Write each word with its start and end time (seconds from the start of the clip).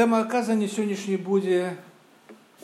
Тэма 0.00 0.22
аказання 0.24 0.64
сённяшняй 0.64 1.18
будзе 1.20 1.76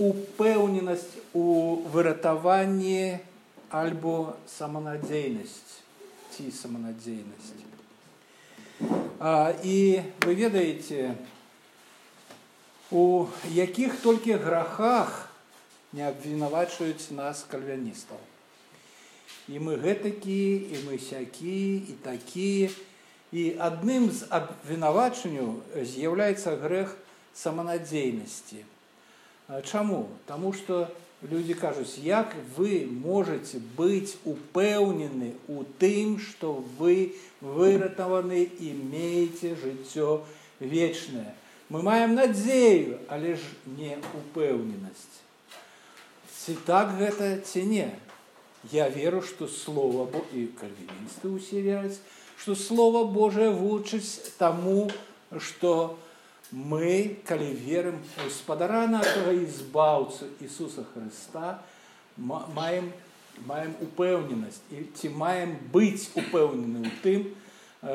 упэўненасць 0.00 1.20
у 1.36 1.84
выратаванні 1.92 3.20
альбо 3.68 4.40
саманадзейнасць 4.48 5.84
ці 6.32 6.48
саманадзейнасць. 6.48 7.60
І 9.68 9.76
вы 10.24 10.32
ведаеце, 10.40 11.12
у 12.88 13.28
якіх 13.52 14.00
толькі 14.00 14.40
грахах 14.40 15.28
не 15.92 16.08
абвінавачваюць 16.08 17.12
нас 17.12 17.44
кальвяністаў. 17.44 18.16
І 19.52 19.60
мы 19.60 19.76
гэтакі, 19.76 20.44
і 20.72 20.86
мы 20.88 20.96
сякі 20.96 21.84
і 21.84 22.00
такія. 22.00 22.72
І 23.28 23.60
адным 23.60 24.08
з 24.08 24.24
абвінавачанняў 24.32 25.60
з'яўляецца 25.76 26.56
грэх 26.64 27.02
саманадзейнасці. 27.36 28.64
Чаму? 29.62 30.08
Таму 30.26 30.52
што 30.56 30.88
людзі 31.22 31.54
кажуць, 31.54 31.98
як 32.02 32.34
вы 32.56 32.86
можете 32.86 33.60
быць 33.76 34.16
упэўнены 34.24 35.34
у 35.48 35.64
тым, 35.78 36.18
што 36.18 36.64
вы 36.78 37.14
выратаваны 37.40 38.42
і 38.44 38.72
мееце 38.72 39.54
жыццё 39.54 40.24
вечнае. 40.60 41.34
Мы 41.68 41.82
маем 41.82 42.14
надзею, 42.14 42.98
але 43.08 43.36
ж 43.36 43.40
не 43.66 43.98
упэўненасць. 43.98 45.20
Ці 46.30 46.54
так 46.66 46.94
гэта 46.98 47.40
ці 47.42 47.66
не? 47.66 47.90
Я 48.70 48.88
веру, 48.88 49.22
што 49.22 49.48
слова 49.48 50.06
бо 50.06 50.22
і 50.34 50.46
кальвіністы 50.58 51.30
ўсе 51.30 51.62
вераць, 51.62 51.98
што 52.38 52.54
слова 52.54 53.02
Божае 53.06 53.50
вучыць 53.50 54.34
таму, 54.38 54.90
што 55.38 55.98
мы, 56.52 57.18
калі 57.26 57.52
верым 57.54 57.98
у 58.24 58.30
спадара 58.30 58.86
нашага 58.86 59.32
ізбаўцу 59.32 60.28
Ісуса 60.40 60.84
Хрыста, 60.92 61.62
маем, 62.16 62.92
маем 63.46 63.74
упэўненасць 63.82 64.62
і 64.70 64.86
ці 64.96 65.10
маем 65.10 65.58
быць 65.72 66.08
упэўнены 66.14 66.86
ў 66.86 66.92
тым, 67.02 67.20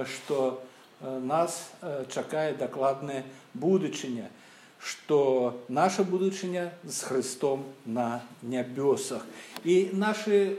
што 0.05 0.61
нас 1.01 1.71
чакае 2.13 2.53
дакладная 2.53 3.23
будучыня, 3.53 4.29
што 4.77 5.61
наша 5.69 6.03
будучыня 6.03 6.71
з 6.83 7.03
Христом 7.03 7.65
на 7.85 8.21
нябёсах. 8.41 9.25
І 9.63 9.93
нашы 9.93 10.57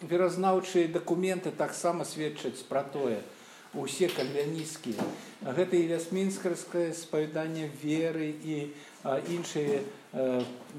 веразнаўчыя 0.00 0.88
дакументы 0.88 1.50
таксама 1.50 2.04
сведчаць 2.04 2.64
пра 2.68 2.84
тое, 2.84 3.20
усе 3.76 4.08
кальвянісцкія 4.08 5.02
гэта 5.44 5.76
і 5.76 5.88
вясмінскарскае 5.92 6.92
спавяданне 6.94 7.68
веры 7.82 8.32
і 8.32 8.70
іншыя 9.34 9.82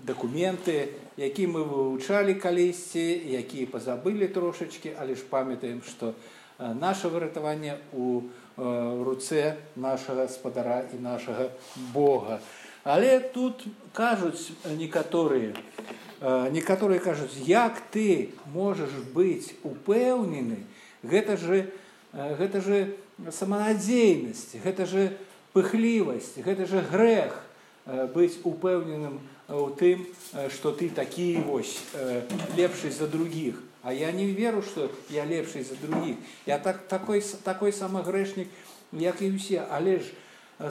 дакументы 0.07 0.95
які 1.17 1.47
мы 1.47 1.61
вывучалі 1.63 2.39
калісьці 2.39 3.05
якія 3.39 3.67
пазабылі 3.67 4.27
трошачки 4.27 4.95
але 4.97 5.15
ж 5.15 5.27
памятаем 5.29 5.83
што 5.85 6.15
наше 6.57 7.09
выратаванне 7.09 7.77
у 7.93 8.23
руцэ 8.57 9.57
нашага 9.75 10.27
спадара 10.27 10.87
і 10.93 11.01
нашага 11.03 11.51
бога. 11.93 12.39
Але 12.83 13.19
тут 13.19 13.65
кажуць 13.93 14.55
некаторыя 14.79 15.51
некаторыя 16.55 16.99
кажуць 16.99 17.35
як 17.43 17.81
ты 17.91 18.31
можаш 18.53 18.89
быць 19.13 19.51
упэўнены? 19.63 20.63
Гэта 21.03 21.35
же 21.37 21.67
не 21.67 21.84
гэта 22.15 22.61
же 22.61 22.95
саманадзейнасць 23.19 24.55
гэта 24.63 24.85
же 24.85 25.11
пыхлівасць 25.53 26.39
гэта 26.39 26.65
же 26.65 26.81
грэх 26.91 27.35
быць 28.15 28.39
упэўненым 28.43 29.19
у 29.49 29.69
тым 29.69 30.07
что 30.49 30.71
ты 30.71 30.89
такі 30.89 31.43
вось 31.45 31.77
лепший 32.55 32.91
за 32.91 33.07
других 33.07 33.61
а 33.83 33.93
я 33.93 34.11
не 34.11 34.25
веру 34.25 34.61
что 34.61 34.89
я 35.09 35.25
лепший 35.25 35.63
за 35.63 35.75
других 35.75 36.17
я 36.45 36.57
так 36.57 36.87
такой 36.87 37.21
такой 37.43 37.71
самагрэшнік 37.71 38.47
як 38.91 39.21
і 39.21 39.31
усе 39.35 39.63
але 39.69 39.99
ж 39.99 40.03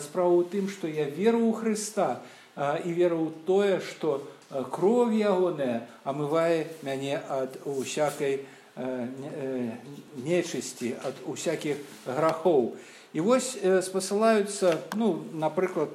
справа 0.01 0.35
у 0.35 0.43
тым 0.43 0.69
что 0.69 0.89
я 0.89 1.05
веру 1.05 1.41
у 1.41 1.53
Христа 1.53 2.23
і 2.57 2.91
веру 2.93 3.29
ў 3.29 3.31
тое 3.47 3.81
что 3.81 4.25
кровь 4.73 5.15
ягоная 5.15 5.89
омывае 6.05 6.67
мяне 6.83 7.21
ад 7.29 7.59
усякой 7.65 8.47
нечысці 8.77 10.99
ад 10.99 11.15
усякіх 11.31 11.79
грахоў. 12.07 12.75
І 13.15 13.23
вось 13.23 13.55
спасылаюцца 13.87 14.83
ну, 14.99 15.23
напрыклад 15.33 15.95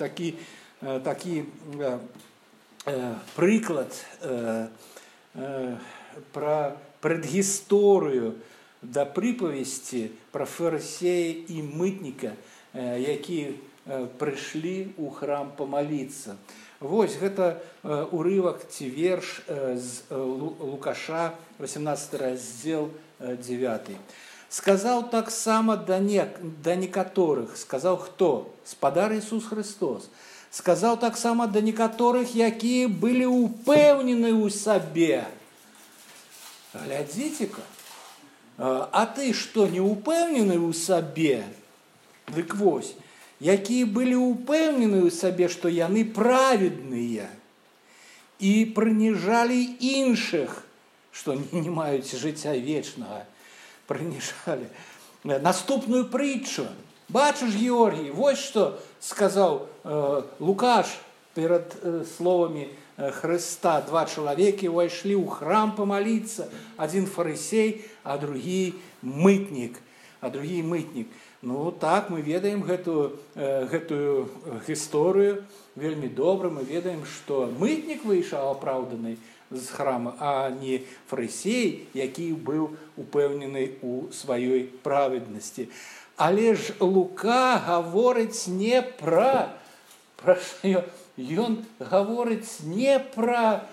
такі, 0.00 0.34
такі 0.80 1.44
прыклад 3.36 3.92
пра 6.32 6.76
прадгісторыю 7.00 8.34
да 8.80 9.04
прыпавесці 9.04 10.08
пра 10.32 10.48
фарсея 10.48 11.36
і 11.48 11.60
мытніка, 11.64 12.32
які 12.72 13.60
прыйшлі 14.16 14.96
ў 14.96 15.06
храм 15.12 15.52
памаліцца. 15.56 16.36
Вось 16.80 17.20
гэта 17.20 17.60
урывак 17.84 18.64
ці 18.72 18.88
верш 18.88 19.44
з 19.48 20.00
лукаша 20.10 21.36
18 21.60 22.14
раздзел 22.20 22.90
9 23.20 23.96
сказаў 24.50 25.08
таксама 25.10 25.76
да 25.76 25.98
не 25.98 26.26
да 26.42 26.74
некаторых 26.74 27.56
сказаў 27.56 27.96
хто? 27.96 28.50
Спадар 28.64 29.12
Ісус 29.12 29.46
Христос. 29.46 30.10
Сказаў 30.50 30.98
таксама 30.98 31.46
да 31.46 31.62
некаторых 31.62 32.34
якія 32.34 32.88
былі 32.90 33.30
упэўнены 33.30 34.34
ў 34.34 34.50
сабе 34.50 35.24
глядзіце-ка. 36.74 37.62
А 38.58 39.06
ты 39.06 39.32
што 39.32 39.70
не 39.70 39.80
упэўнены 39.80 40.58
ў 40.58 40.74
сабе? 40.74 41.46
Дык 42.34 42.58
вось 42.58 42.98
якія 43.40 43.88
былі 43.88 44.16
ўпэўнены 44.20 45.04
ў 45.04 45.10
сабе, 45.10 45.48
што 45.48 45.72
яны 45.72 46.04
праведныя 46.04 47.28
і 48.40 48.52
прыніжалі 48.76 49.60
іншых, 49.80 50.64
што 51.12 51.36
не 51.36 51.68
маюць 51.68 52.08
жыцця 52.12 52.56
вечнага, 52.56 53.24
прыніжалі 53.88 54.68
наступную 55.24 56.08
прытчу. 56.08 56.68
Бачыш 57.10 57.58
Георгій, 57.58 58.14
вось 58.14 58.38
што 58.38 58.78
сказаў 59.02 59.66
э, 59.82 60.22
Лукаш 60.38 60.86
перад 61.34 61.74
э, 61.82 62.04
словамі 62.06 62.70
Хрыста 63.00 63.80
два 63.88 64.04
чалавекі 64.04 64.68
ўвайшлі 64.68 65.16
ў 65.16 65.26
храм 65.32 65.72
памаліцца, 65.72 66.52
адзін 66.76 67.08
фарысей, 67.08 67.88
а 68.04 68.20
другі 68.20 68.76
мытнік, 69.00 69.80
а 70.20 70.28
другі 70.28 70.60
мытнік. 70.68 71.08
Ну 71.42 71.72
так 71.72 72.10
мы 72.10 72.20
ведаем 72.20 72.60
гэтую, 72.60 73.16
гэтую 73.34 74.28
гісторыю 74.68 75.44
вельмі 75.74 76.08
добра 76.08 76.50
мы 76.50 76.64
ведаем, 76.68 77.06
што 77.08 77.48
мытнік 77.48 78.04
выйшаў 78.04 78.52
апраўданы 78.52 79.16
з 79.50 79.66
храма, 79.72 80.12
а 80.20 80.50
не 80.50 80.84
фарысей, 81.08 81.88
які 81.96 82.36
быў 82.36 82.76
упэўнены 83.00 83.80
ў 83.80 84.12
сваёй 84.12 84.68
праведнасці. 84.84 85.72
Але 86.20 86.54
ж 86.54 86.76
лука 86.76 87.56
гаворыць 87.64 88.44
не 88.52 88.84
пра 89.00 89.56
пра 90.20 90.36
ён 91.16 91.64
гаворыць 91.80 92.60
не 92.68 93.00
пра 93.16 93.64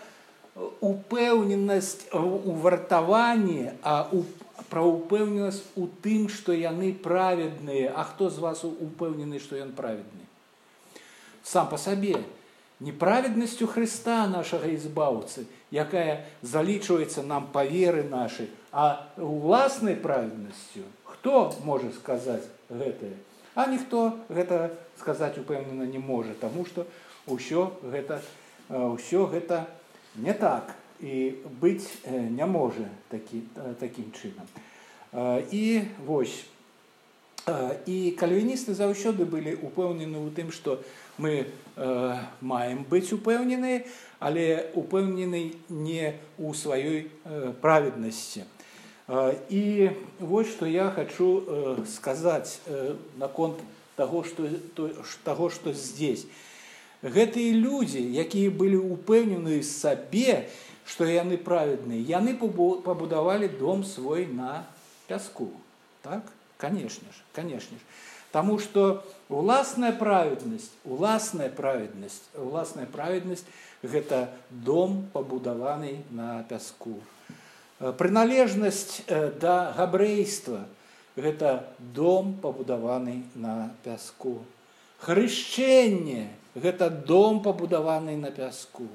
упэўненасць 0.79 2.07
у 2.15 2.55
вартаванні, 2.63 3.75
а 3.83 4.07
у 4.11 4.23
пра 4.69 4.81
упэўненасць 4.81 5.63
у 5.75 5.87
тым, 6.01 6.29
што 6.29 6.53
яны 6.53 6.93
праведныя, 6.93 7.93
А 7.95 8.03
хто 8.03 8.29
з 8.29 8.39
вас 8.39 8.63
упэўнены, 8.63 9.39
што 9.39 9.55
ён 9.55 9.71
праведны? 9.71 10.25
Сам 11.43 11.69
па 11.69 11.77
сабе 11.77 12.23
неправеднасцю 12.79 13.67
Хрыста 13.67 14.27
нашага 14.27 14.67
ізбаўцы, 14.69 15.47
якая 15.71 16.25
залічваецца 16.41 17.23
нам 17.23 17.47
па 17.53 17.63
веры 17.65 18.03
нашай, 18.03 18.49
а 18.71 19.07
уласнай 19.17 19.95
праведнасцю, 19.95 20.85
хто 21.03 21.53
можа 21.63 21.89
сказаць 21.95 22.45
гэтае? 22.69 23.15
А 23.55 23.65
ніхто 23.65 24.13
гэта 24.29 24.77
сказаць 24.99 25.37
упэўнена 25.37 25.89
не 25.89 25.97
можа, 25.97 26.37
таму 26.37 26.65
што 26.65 26.85
ўсё 27.25 27.73
гэта, 27.81 28.21
ўсё 28.69 29.25
гэта 29.25 29.65
не 30.15 30.33
так 30.33 30.75
і 31.01 31.33
быць 31.61 31.87
не 32.09 32.45
можа 32.45 32.89
такі, 33.09 33.41
такім 33.79 34.11
чынам. 34.13 34.47
І 35.51 35.81
вось 36.05 36.45
і 37.87 38.11
кальвіністы 38.19 38.75
заўсёды 38.75 39.23
былі 39.23 39.55
упэўнены 39.63 40.19
ў 40.19 40.29
тым, 40.35 40.51
што 40.51 40.83
мы 41.15 41.47
маем 42.41 42.83
быць 42.83 43.15
упэўненыя, 43.15 43.87
але 44.19 44.67
упэўнены 44.75 45.55
не 45.71 46.19
ў 46.35 46.49
сваёй 46.51 47.07
праведнасці. 47.63 48.43
І 49.47 49.89
вось 50.19 50.51
што 50.51 50.67
я 50.67 50.91
хачу 50.91 51.85
сказаць 51.87 52.59
наконт 53.15 53.63
таго 53.95 54.23
што 54.27 54.43
таго 55.23 55.47
што 55.49 55.71
здесь 55.71 56.27
гэтыя 57.01 57.55
людзі 57.55 58.03
якія 58.03 58.51
былі 58.51 58.77
упэўнены 58.77 59.63
сабе 59.63 60.49
што 60.87 61.05
яны 61.05 61.37
праведныя 61.37 62.01
яны 62.01 62.33
пабудавалі 62.39 63.47
дом 63.59 63.83
свой 63.83 64.25
на 64.25 64.65
пяску 65.07 65.51
так 66.01 66.23
конечно 66.57 67.11
ж 67.11 67.23
конечно 67.33 67.77
ж 67.77 67.81
Таму 68.31 68.59
што 68.59 69.03
уласная 69.29 69.93
праведнасць, 69.93 70.69
уласная 70.83 71.49
праведнасць, 71.49 72.21
уласная 72.35 72.85
праведнасць 72.85 73.45
гэта 73.81 74.29
дом 74.49 75.07
пабудаваны 75.13 76.03
на 76.11 76.43
пяску. 76.43 76.99
Э, 77.79 77.93
прыналежнасць 77.93 79.01
э, 79.07 79.31
да 79.39 79.73
габрэйства 79.77 80.65
гэта 81.15 81.71
дом 81.79 82.35
пабудаваны 82.41 83.23
на 83.33 83.71
пяску. 83.83 84.43
Хрышчэнне 84.99 86.29
гэта 86.53 86.89
дом 86.89 87.41
пабудаваны 87.41 88.17
на 88.17 88.31
пяску. 88.31 88.89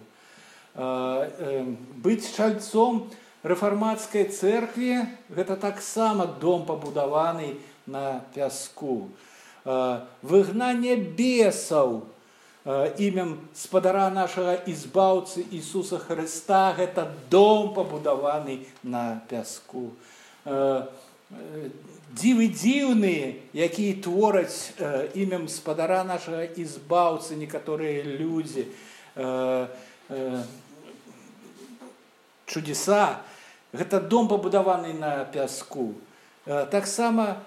Э, 0.75 1.65
быць 2.01 2.33
чальцом 2.33 3.11
рэфармацкай 3.43 4.25
церкві 4.33 5.05
гэта 5.29 5.57
таксама 5.57 6.27
дом 6.27 6.65
пабудаваны 6.65 7.59
на 7.87 8.25
пяску. 8.35 9.11
Э, 9.65 10.01
выгнание 10.23 10.97
бесаў 10.97 12.03
э, 12.65 12.95
імем 12.99 13.37
спадара 13.55 14.09
нашага 14.11 14.55
ізбаўцы 14.67 15.45
Ісуса 15.51 15.99
Хрыста 15.99 16.75
гэта 16.79 17.13
дом 17.31 17.75
пабудаваны 17.75 18.65
на 18.83 19.21
пяску. 19.29 19.93
Э, 20.47 20.89
дзівы 22.13 22.49
дзіўныя, 22.49 23.37
якія 23.53 24.01
твораць 24.05 24.73
імем 25.15 25.49
спадара 25.49 26.05
нашага 26.05 26.45
ізбаўцы 26.45 27.37
некаторыя 27.37 28.05
людзі 28.05 28.67
чудеса, 32.47 33.23
гэта 33.73 34.01
дом 34.01 34.29
пабудаваны 34.29 34.93
на 34.93 35.25
пяску. 35.25 35.95
Таксама 36.45 37.43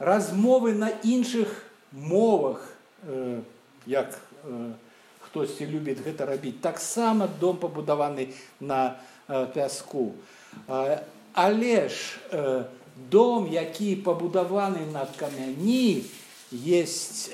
размовы 0.00 0.72
на 0.74 0.88
іншых 0.88 1.64
мовах 1.92 2.72
э, 3.02 3.40
як 3.86 4.18
э, 4.44 4.72
хтосьці 5.20 5.66
любіць 5.66 6.00
гэта 6.00 6.26
рабіць. 6.26 6.60
Таксама 6.62 7.28
дом 7.40 7.56
пабудаваны 7.56 8.32
на 8.60 8.96
э, 9.28 9.46
пяску. 9.52 10.14
Але 11.32 11.88
ж 11.88 12.18
дом 13.10 13.46
які 13.52 13.96
пабудаваны 13.96 14.86
на 14.92 15.06
камяні 15.06 16.04
есть 16.50 17.30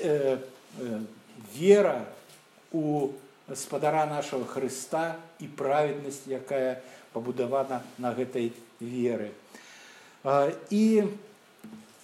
вера 1.57 2.05
у 2.71 3.09
спадара 3.55 4.05
нашего 4.05 4.45
Хрыста 4.45 5.15
і 5.39 5.47
праведнасць 5.47 6.27
якая 6.27 6.81
пабудавана 7.13 7.81
на 7.97 8.11
гэтай 8.11 8.51
веры. 8.79 9.31
І 10.69 11.07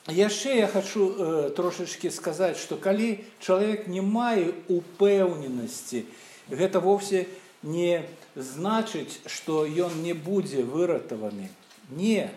яшчэ 0.08 0.58
я 0.58 0.68
хочу 0.68 1.12
э, 1.12 1.50
трошачки 1.56 2.10
сказаць 2.10 2.58
что 2.58 2.78
калі 2.78 3.20
чалавек 3.40 3.88
не 3.88 4.00
мае 4.00 4.56
упэўненасці 4.72 6.06
гэта 6.48 6.80
вовсе 6.80 7.28
не 7.64 8.08
значыць 8.36 9.20
что 9.28 9.66
ён 9.68 10.02
не 10.04 10.14
будзе 10.14 10.64
выратаваны. 10.64 11.52
Не 11.92 12.32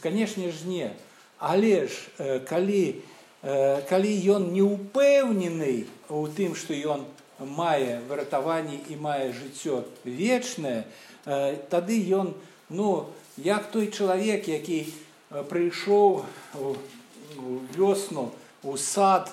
канешне 0.00 0.52
ж 0.52 0.68
не. 0.68 0.92
Але 1.38 1.88
ж 1.88 2.40
калі 2.44 3.00
калі 3.88 4.12
ён 4.32 4.52
не 4.52 4.62
упэўнены 4.62 5.86
у 6.08 6.28
тым 6.28 6.54
что 6.56 6.72
ён 6.72 7.04
мае 7.44 8.00
выратаванне 8.08 8.80
і 8.90 8.96
мае 8.96 9.32
жыццё 9.32 9.84
вечнае 10.04 10.84
э, 11.26 11.56
тады 11.70 11.98
ён 12.10 12.34
ну 12.68 13.08
як 13.36 13.70
той 13.70 13.90
чалавек 13.90 14.48
які 14.48 14.86
прыйшоў 15.30 16.24
вёсну 17.76 18.30
у 18.62 18.76
сад 18.76 19.30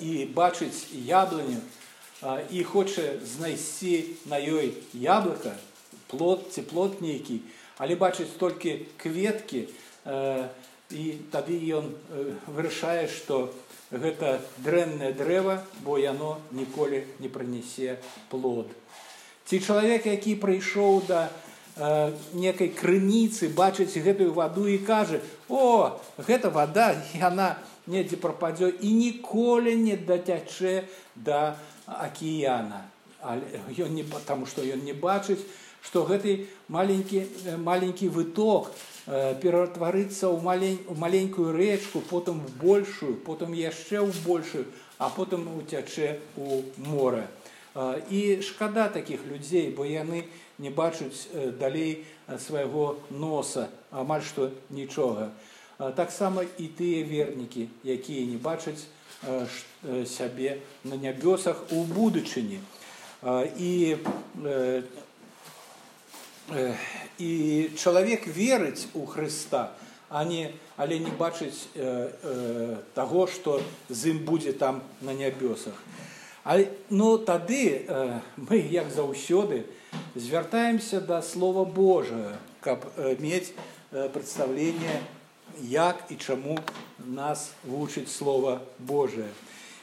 і 0.00 0.28
бачыць 0.34 0.92
яблыню 0.92 1.60
і 2.50 2.64
хоча 2.64 3.18
знайсці 3.24 4.14
на 4.26 4.36
ёй 4.38 4.76
яблыка 4.92 5.56
плод 6.12 6.44
ці 6.52 6.62
плод 6.68 7.00
нейкі 7.00 7.40
але 7.78 7.96
бачыць 7.96 8.30
толькі 8.38 8.84
кветкі 9.00 9.66
і 10.92 11.04
тады 11.32 11.56
ён 11.72 11.88
вырашае 12.46 13.08
што 13.08 13.48
гэта 13.92 14.40
дрэннае 14.64 15.12
дрэва 15.12 15.62
бо 15.84 16.00
яно 16.00 16.40
ніколі 16.50 17.04
не 17.20 17.28
прынясе 17.28 18.00
плод. 18.32 18.72
Ці 19.46 19.60
чалавек 19.60 20.06
які 20.06 20.36
прыйшоў 20.40 21.04
да 21.06 21.28
Э, 21.74 22.12
некай 22.36 22.68
крыніцы 22.68 23.48
бачыць 23.48 23.96
гэтую 23.96 24.34
ваду 24.36 24.66
і 24.68 24.76
кажа 24.84 25.24
о 25.48 25.96
гэта 26.20 26.50
вода 26.52 26.92
яна 27.16 27.56
недзе 27.88 28.18
прападзе 28.20 28.68
і 28.68 28.92
ніколі 28.92 29.72
не 29.80 29.96
дацячэ 29.96 30.84
да 31.16 31.56
акіяна 31.88 32.84
ён 33.24 33.88
не 33.96 34.04
потому 34.04 34.44
что 34.44 34.60
ён 34.60 34.84
не 34.84 34.92
бачыць 34.92 35.40
что 35.80 36.04
гэты 36.04 36.44
маленькі 36.68 37.24
маленькі 37.56 38.12
выток 38.12 38.68
ператварыцца 39.06 40.30
ў 40.30 40.38
малень 40.42 40.80
у 40.86 40.94
маленькую 40.94 41.52
рэчку 41.56 42.00
потым 42.06 42.40
в 42.40 42.50
большую 42.62 43.16
потым 43.26 43.52
яшчэ 43.52 43.98
ў 43.98 44.12
большую 44.26 44.66
а 44.98 45.10
потым 45.10 45.48
уцячэ 45.58 46.18
у 46.36 46.62
море 46.76 47.26
і 48.10 48.40
шкада 48.42 48.88
таких 48.88 49.26
людзей 49.26 49.74
бо 49.74 49.82
яны 49.84 50.24
не 50.58 50.70
бачуць 50.70 51.26
далей 51.58 52.04
свайго 52.38 52.98
носа 53.10 53.68
амаль 53.90 54.22
што 54.22 54.50
нічога. 54.70 55.30
Таксама 55.96 56.44
і 56.58 56.66
тыя 56.78 57.02
вернікі 57.04 57.68
якія 57.82 58.26
не 58.26 58.36
бачаць 58.36 58.86
сябе 60.06 60.58
на 60.84 60.96
нябёсах 60.96 61.64
у 61.72 61.82
будучыні. 61.84 62.60
І 63.58 63.96
і 67.22 67.30
чалавек 67.76 68.26
верыць 68.26 68.88
у 68.94 69.06
Хрыста 69.06 69.70
а 70.08 70.24
не 70.24 70.50
але 70.76 70.98
не 70.98 71.12
бачыць 71.18 71.68
таго 72.96 73.26
што 73.26 73.60
з 73.88 74.14
ім 74.14 74.24
будзе 74.28 74.52
там 74.64 74.82
на 75.00 75.14
нябёсах 75.14 75.78
але 76.44 76.68
ну 76.90 77.18
тады 77.18 77.86
мы 78.36 78.58
як 78.58 78.90
заўсёды 78.90 79.62
звяртаемся 80.14 81.00
да 81.00 81.22
слова 81.22 81.64
Божия, 81.64 82.38
каб 82.60 82.84
мець 83.20 83.52
прадстаўленне 83.90 85.00
як 85.68 86.02
і 86.10 86.16
чаму 86.16 86.58
нас 86.98 87.52
вучыць 87.64 88.10
слова 88.10 88.60
Божие. 88.78 89.28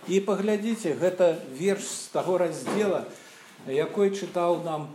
І 0.08 0.20
паглядзіце 0.20 0.96
гэта 0.98 1.38
верш 1.54 1.84
з 1.84 2.08
таго 2.14 2.38
раздзела, 2.38 3.06
якой 3.68 4.10
чытаў 4.16 4.64
нам 4.64 4.88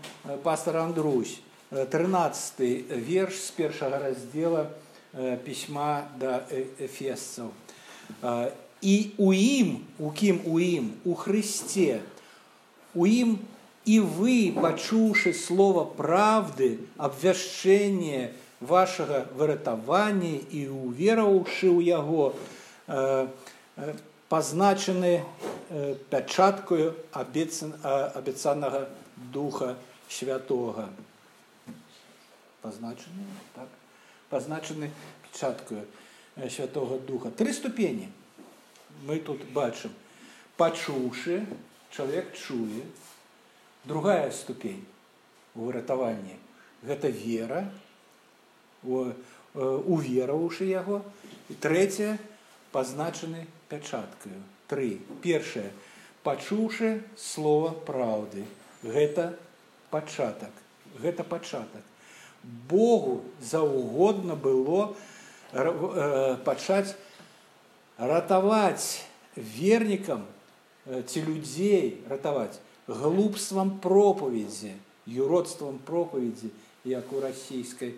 пастор 0.42 0.78
Андрусь 0.82 1.38
13 1.71 2.61
верш 3.09 3.40
з 3.47 3.50
першага 3.50 3.99
раздзела 3.99 4.66
пісьма 5.44 6.09
да 6.18 6.42
эфесцаў. 6.80 7.50
І 8.83 8.94
у 9.16 9.33
ім, 9.33 9.78
у 9.99 10.11
кім 10.11 10.40
у 10.44 10.61
ім, 10.61 10.92
у 11.04 11.14
Хрысце, 11.14 12.02
у 12.94 13.06
ім 13.06 13.38
и 13.85 14.00
вы, 14.00 14.52
почувши 14.54 15.33
слово 15.33 15.85
правды, 15.85 16.80
обвяшчение 16.97 18.33
вашего 18.61 19.26
выратавання 19.35 20.38
и 20.50 20.68
уверовавши 20.68 21.68
у 21.68 21.80
яго, 21.80 22.35
э, 22.87 23.28
э, 23.76 23.94
позначены 24.28 25.25
э, 25.71 25.97
пячаткою 26.11 26.94
обецанного 27.12 28.88
Духа 29.16 29.76
Святого. 30.09 30.88
Позначены, 32.64 33.28
так? 33.52 33.68
Позначены 34.30 34.90
печаткою 35.23 35.85
Святого 36.49 36.99
Духа. 36.99 37.30
Три 37.30 37.52
ступені 37.52 38.09
ми 39.06 39.18
тут 39.18 39.52
бачимо. 39.52 39.94
Почувши, 40.56 41.42
чоловік 41.90 42.33
чує, 42.33 42.83
другая 43.85 44.30
ступень 44.30 44.85
у 45.54 45.68
выратаванні 45.68 46.37
гэта 46.83 47.09
вера 47.12 47.68
увераваўшы 48.85 50.68
яго 50.68 51.02
і 51.52 51.56
трэцяе 51.61 52.16
пазначаны 52.73 53.47
пячаткаю 53.68 54.40
тры 54.73 54.99
першае 55.23 55.71
пачуўшы 56.25 57.04
слова 57.16 57.76
праўды 57.88 58.44
гэта 58.83 59.37
пачатак 59.92 60.52
гэта 61.04 61.23
пачатак 61.25 61.93
Богу 62.69 63.21
заўгодна 63.41 64.35
было 64.35 64.95
пачаць 66.45 66.95
ратаваць 67.97 69.03
вернікам 69.35 70.25
ці 70.85 71.21
людзей 71.25 71.99
ратаваць 72.09 72.59
глупствам 72.88 73.79
проповедзі 73.83 74.73
юродствам 75.05 75.79
проповедзі 75.85 76.49
як 76.85 77.11
у 77.13 77.19
расійскай 77.19 77.93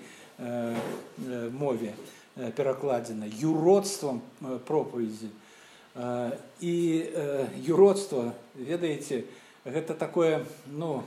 мове 1.52 1.94
перакладзена 2.56 3.30
юродствам 3.40 4.22
проповедзі 4.66 5.30
і 6.62 6.76
юродства 7.68 8.34
ведаеце 8.56 9.24
гэта 9.66 9.94
такое 9.94 10.46
ну 10.68 11.04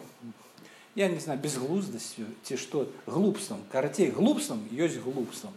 я 0.99 1.07
не 1.07 1.19
знаю 1.23 1.39
безглуздасцю 1.39 2.27
ці 2.43 2.59
што 2.59 2.87
глупствам 3.07 3.63
карацей 3.71 4.11
глупствам 4.11 4.67
ёсць 4.75 4.99
глупствам 4.99 5.55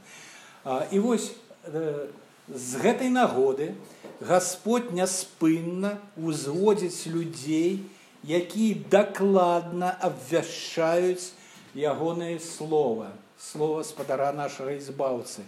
і 0.94 1.02
вось 1.02 1.34
з 1.66 2.70
гэтай 2.78 3.10
нагоды 3.10 3.74
Господь 4.22 4.92
няспынна 4.94 5.98
узводзіць 6.14 7.10
людзей, 7.10 7.82
якія 8.22 8.78
дакладна 8.90 9.90
абвяшчаюць 9.98 11.34
ягонае 11.74 12.38
слова, 12.38 13.10
слова 13.34 13.82
спадара 13.82 14.30
нашага 14.30 14.78
ізбаўцы. 14.78 15.42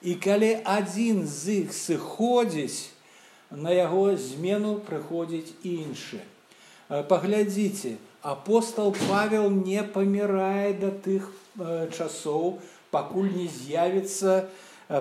І 0.00 0.16
калі 0.16 0.64
адзін 0.64 1.26
з 1.28 1.60
іх 1.60 1.76
сыходзіць, 1.76 2.88
на 3.50 3.70
яго 3.76 4.16
змену 4.16 4.80
прыходзіць 4.80 5.52
іншы. 5.60 6.24
Паглядзіце, 6.88 8.00
апостол 8.26 8.90
Павел 9.06 9.50
не 9.50 9.86
памірае 9.86 10.74
да 10.82 10.90
тых 10.90 11.30
часоў, 11.94 12.58
пакуль 12.90 13.30
не 13.30 13.46
з'явіцца, 13.46 14.50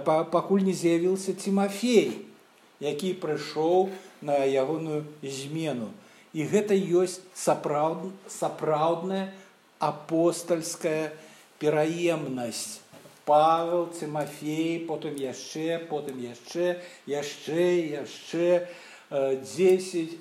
пакуль 0.05 0.63
не 0.69 0.77
з'явіўся 0.77 1.33
Тимофей 1.33 2.25
які 2.79 3.13
прыйшоў 3.13 3.89
на 4.21 4.43
ягоную 4.43 5.05
змену. 5.23 5.91
І 6.33 6.43
гэта 6.43 6.75
ёсць 6.75 7.23
сапраўд, 7.33 8.11
сапраўдная 8.27 9.31
апостальская 9.79 11.13
пераемнасць. 11.59 12.81
Павел, 13.25 13.87
Тимофей, 13.87 14.85
потым 14.85 15.15
яшчэ, 15.15 15.79
потым 15.89 16.19
яшчэ, 16.19 16.81
яшчэ, 17.07 17.63
яшчэ 18.03 18.67
10, 19.09 20.19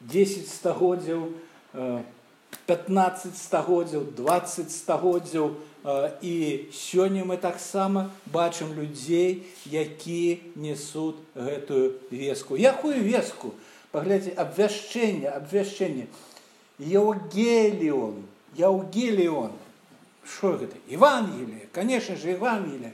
10 0.00 0.48
стагоддзяў, 0.54 1.32
15 1.72 3.36
стагоддзяў, 3.36 4.04
20 4.16 4.70
стагоддзяў, 4.70 5.56
і 6.22 6.34
сёння 6.70 7.24
мы 7.24 7.36
таксама 7.36 8.10
бачым 8.26 8.70
людзей 8.74 9.42
якія 9.66 10.38
несуць 10.54 11.18
гэтую 11.34 11.98
веску. 12.10 12.54
Якую 12.54 13.02
веску? 13.02 13.54
Паглядзьце 13.90 14.38
абвяшчэнне 14.38 15.26
абвяшчэнне. 15.26 16.06
Еўгеліон 16.78 18.22
яўгеліон 18.56 19.52
що 20.24 20.52
гэта? 20.52 20.76
Евангелие 20.88 21.68
конечно 21.72 22.16
же 22.16 22.30
евангелие 22.30 22.92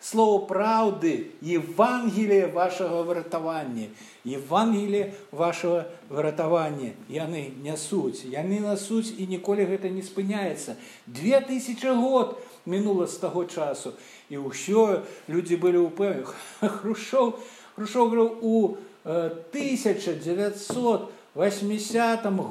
слово 0.00 0.46
праўды 0.46 1.32
евангелие 1.42 2.46
вашего 2.46 3.02
выратавання 3.02 3.88
евангелие 4.24 5.14
вашего 5.32 5.86
выратавання 6.08 6.94
яны 7.08 7.50
нясуць 7.62 8.24
яны 8.24 8.60
насуць 8.60 9.10
і 9.18 9.26
ніколі 9.26 9.66
гэта 9.66 9.90
не 9.90 10.02
спыняецца 10.02 10.76
две 11.06 11.40
тысячи 11.40 11.90
год 11.90 12.38
мінула 12.68 13.06
з 13.06 13.16
таго 13.16 13.44
часу. 13.44 13.92
І 14.28 14.36
ўсё 14.44 15.00
людзі 15.26 15.56
былі 15.56 15.78
ўпэўных 15.88 16.36
хрушоў 16.60 17.40
хрушоў 17.74 18.38
у 18.44 18.76
1980 19.08 21.08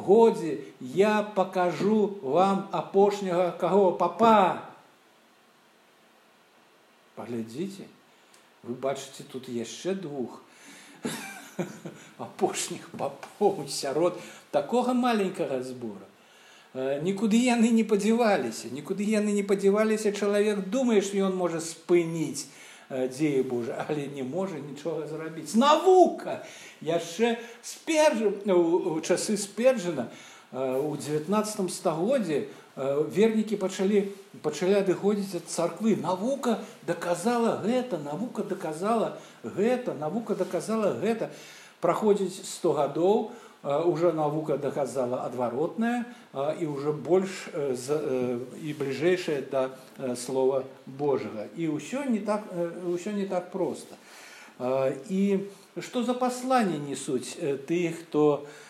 годзе 0.08 0.58
я 0.82 1.22
покажу 1.22 2.18
вам 2.22 2.68
апошняга 2.72 3.52
каго 3.62 3.92
папа 3.92 4.62
паглядзіце 7.18 7.90
вы 8.64 8.74
бачыце 8.74 9.26
тут 9.32 9.50
яшчэ 9.50 9.96
двух 9.98 10.42
апошніх 12.28 12.90
папоў 12.98 13.66
сярод 13.68 14.20
такога 14.52 14.94
маленькага 14.94 15.64
збора. 15.64 16.06
Нікуды 17.02 17.40
яны 17.42 17.74
не 17.74 17.84
падзяваліся 17.88 18.70
нікуды 18.70 19.08
яны 19.10 19.34
не 19.34 19.44
падзяваліся. 19.44 20.14
Чалавек 20.14 20.68
думаеш 20.70 21.10
ён 21.16 21.34
можа 21.34 21.62
спыніць 21.64 22.46
дзея 22.90 23.44
Божа 23.44 23.86
але 23.88 24.08
не 24.08 24.24
можа 24.24 24.62
нічога 24.62 25.08
зрабіць. 25.08 25.56
Навука! 25.56 26.44
Яшчэ 26.82 27.40
спержа 27.64 28.30
у 28.54 29.00
часы 29.02 29.38
сперджана 29.38 30.12
у 30.54 30.96
19 30.96 31.74
стагоддзе 31.74 32.48
вернікі 32.78 33.58
пачалі 33.58 34.06
пачалі 34.46 34.78
адыходзіць 34.86 35.42
ад 35.42 35.50
царквы. 35.50 35.98
Навука 35.98 36.62
доказала 36.86 37.58
гэта 37.66 37.98
навука 37.98 38.44
доказала 38.46 39.18
гэта 39.44 39.98
навука 39.98 40.36
доказала 40.36 40.94
гэта. 41.02 41.34
Праходзіць 41.82 42.46
100 42.46 42.74
гадоў 42.74 43.32
уже 43.64 44.14
навука 44.14 44.58
доказала 44.58 45.26
адваротная 45.26 46.06
і 46.62 46.66
уже 46.70 46.94
больш 46.94 47.50
і 47.54 48.70
бліжэйшая 48.78 49.42
да 49.50 49.74
слова 50.16 50.64
Божага. 50.86 51.50
І 51.58 51.74
ўсё 51.74 52.06
не 52.06 52.22
так 52.22 52.46
ўсё 52.86 53.18
не 53.18 53.26
так 53.26 53.50
просто 53.50 53.98
і 55.10 55.50
што 55.82 56.04
за 56.06 56.14
пасланне 56.14 56.78
несуць 56.78 57.38
тых 57.66 58.06
хто 58.06 58.46
у 58.46 58.67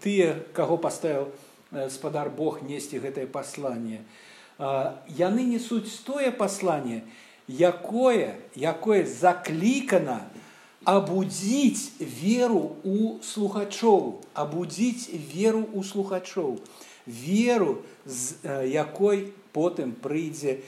тыя 0.00 0.28
каго 0.54 0.76
паставіў 0.78 1.26
спадар 1.90 2.30
Бог 2.30 2.62
несці 2.62 3.02
гэтае 3.02 3.26
пасланне. 3.26 4.06
Яны 5.18 5.42
несуць 5.50 5.90
тое 6.06 6.30
пасланне 6.30 7.02
якое 7.50 8.38
якое 8.54 9.02
заклікана 9.06 10.30
абудзіць 10.84 11.98
веру 11.98 12.76
у 12.84 13.18
слухачоў 13.22 14.22
абудзіць 14.34 15.10
веру 15.34 15.66
у 15.74 15.82
слухачоў 15.82 16.60
веру 17.06 17.82
з 18.06 18.38
якой 18.70 19.32
потым 19.52 19.92
прыйдзе 19.92 20.60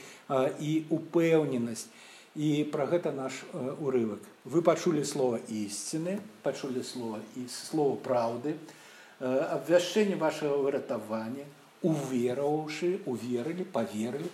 і 0.59 0.73
упэўненасць 0.91 1.87
і 2.35 2.67
пра 2.73 2.91
гэта 2.91 3.13
наш 3.15 3.45
урывак 3.79 4.32
вы 4.45 4.63
пачулі 4.63 5.05
слова 5.05 5.39
ісціны 5.49 6.19
пачулі 6.43 6.83
слова 6.83 7.21
і 7.39 7.47
слова 7.47 7.95
праўды 8.03 8.55
абвяшчэнне 9.23 10.19
вашего 10.19 10.59
выратавання 10.67 11.47
увераваўшы 11.83 12.99
уверылі 13.07 13.63
поверылі 13.63 14.31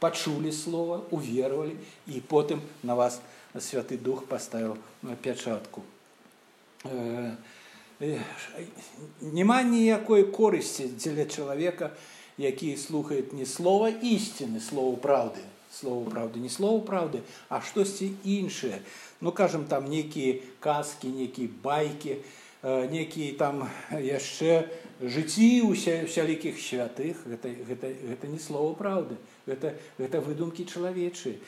пачулі 0.00 0.52
слова 0.52 1.02
уверовали 1.10 1.76
і 2.06 2.20
потым 2.20 2.64
на 2.82 2.96
вас 2.96 3.20
святы 3.60 4.00
дух 4.00 4.24
паставіў 4.24 4.76
пячатку 5.20 5.84
няма 9.20 9.62
ніякой 9.62 10.24
корысці 10.32 10.88
дзеля 10.96 11.28
чалавека 11.28 11.92
які 12.40 12.76
слухает 12.76 13.32
не 13.36 13.44
слова 13.44 13.92
ісціны 13.92 14.60
слову 14.60 14.96
праўды 14.96 15.44
слово 15.72 16.10
правды 16.10 16.40
не 16.40 16.48
слово 16.48 16.80
правды 16.84 17.22
а 17.48 17.60
штосьці 17.60 18.12
іншае 18.24 18.80
ну 19.20 19.32
кажам 19.32 19.64
там 19.64 19.88
нейкія 19.88 20.38
казкі 20.60 21.08
нейкія 21.08 21.48
байкі 21.62 22.16
некія 22.62 23.34
там 23.38 23.66
яшчэ 23.90 24.70
жыцці 25.02 25.66
уся 25.66 26.06
сялікіх 26.06 26.54
святых. 26.62 27.18
Гэта, 27.26 27.50
гэта, 27.66 27.90
гэта 27.90 28.26
не 28.30 28.38
слово 28.38 28.74
праўды 28.78 29.18
гэта, 29.46 29.74
гэта 29.98 30.20
выдумкі 30.22 30.64
чалавечы 30.64 31.38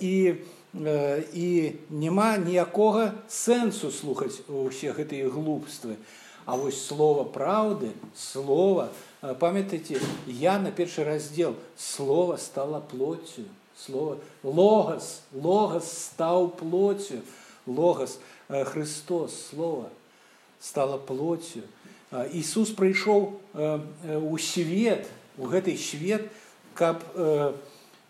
і 0.00 0.36
і 0.72 1.48
няма 1.92 2.40
ніякога 2.40 3.12
сэнсу 3.28 3.92
слухаць 3.92 4.40
усе 4.48 4.96
гэтыя 4.96 5.28
глупствы. 5.28 6.00
А 6.46 6.56
вось 6.56 6.80
слова 6.80 7.28
праўды 7.28 7.92
слова 8.16 8.88
памятаеце 9.22 10.00
я 10.26 10.58
на 10.58 10.72
першы 10.72 11.04
раздзел 11.04 11.54
слова 11.76 12.36
стала 12.36 12.80
плоцю. 12.80 13.44
Слово 13.76 14.18
логас 14.42 15.22
логас 15.32 16.10
стаў 16.10 16.50
плоцю. 16.50 17.22
Логас 17.66 18.18
Христос 18.48 19.32
слова 19.50 19.90
стала 20.58 20.98
плоцю. 20.98 21.62
Ісус 22.10 22.74
прыйшоў 22.74 23.38
у 23.54 24.38
свет 24.38 25.06
у 25.38 25.46
гэты 25.46 25.78
свет 25.78 26.26
каб 26.74 27.00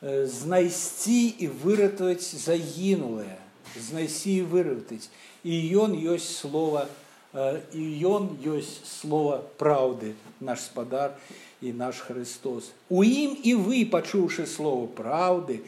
знайсці 0.00 1.28
і 1.38 1.46
выратаваць 1.46 2.24
загінулае. 2.24 3.36
Знайсці 3.76 4.40
і 4.40 4.48
выратаць 4.48 5.12
і 5.44 5.60
ён 5.76 5.92
ёсць 5.92 6.40
слова 6.40 6.88
і 7.34 7.82
ён 8.06 8.28
ёсць 8.44 8.84
слова 8.84 9.40
праўды 9.58 10.12
наш 10.40 10.68
спадар 10.68 11.16
і 11.62 11.72
наш 11.72 12.00
Христос. 12.04 12.72
У 12.88 13.04
ім 13.04 13.36
і 13.42 13.54
вы, 13.54 13.84
пачуўшы 13.88 14.46
слово 14.46 14.86
праўды, 14.86 15.62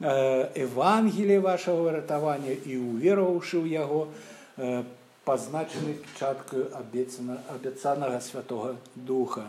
Евангелие 0.00 1.38
вашего 1.38 1.86
выратавання 1.86 2.56
і 2.66 2.74
увероваўшы 2.76 3.62
ў 3.62 3.70
яго 3.70 4.08
пазначаны 5.22 5.94
печаткаю 5.94 6.66
абяцанага 6.74 8.18
святого 8.20 8.76
духа. 8.96 9.46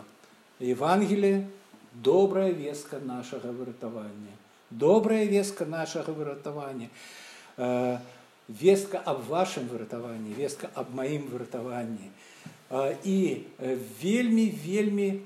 Евангелие 0.60 1.50
добрая 1.94 2.52
вестка 2.52 3.00
нашага 3.02 3.50
выратавання 3.50 4.38
добрая 4.78 5.26
вестка 5.26 5.66
нашага 5.66 6.12
выратавання 6.12 6.90
вестка 8.48 9.00
аб 9.06 9.24
вашым 9.30 9.68
выратаванні 9.68 10.34
вестка 10.34 10.70
аб 10.76 10.94
маім 10.96 11.28
выратаванні 11.32 12.12
і 13.04 13.18
вельмі 14.02 14.46
вельмі 14.66 15.22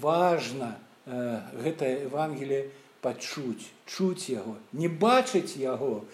важна 0.00 0.76
гэтае 1.06 2.06
Евангелие 2.06 2.70
пачуць 3.00 3.68
чуць 3.86 4.30
яго 4.30 4.56
не 4.72 4.88
бачыць 4.88 5.56
яго 5.56 6.04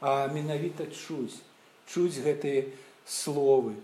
а 0.00 0.28
менавіта 0.32 0.86
чуць 0.86 1.42
чуць 1.88 2.20
гэтыя 2.20 2.68
словы. 3.08 3.74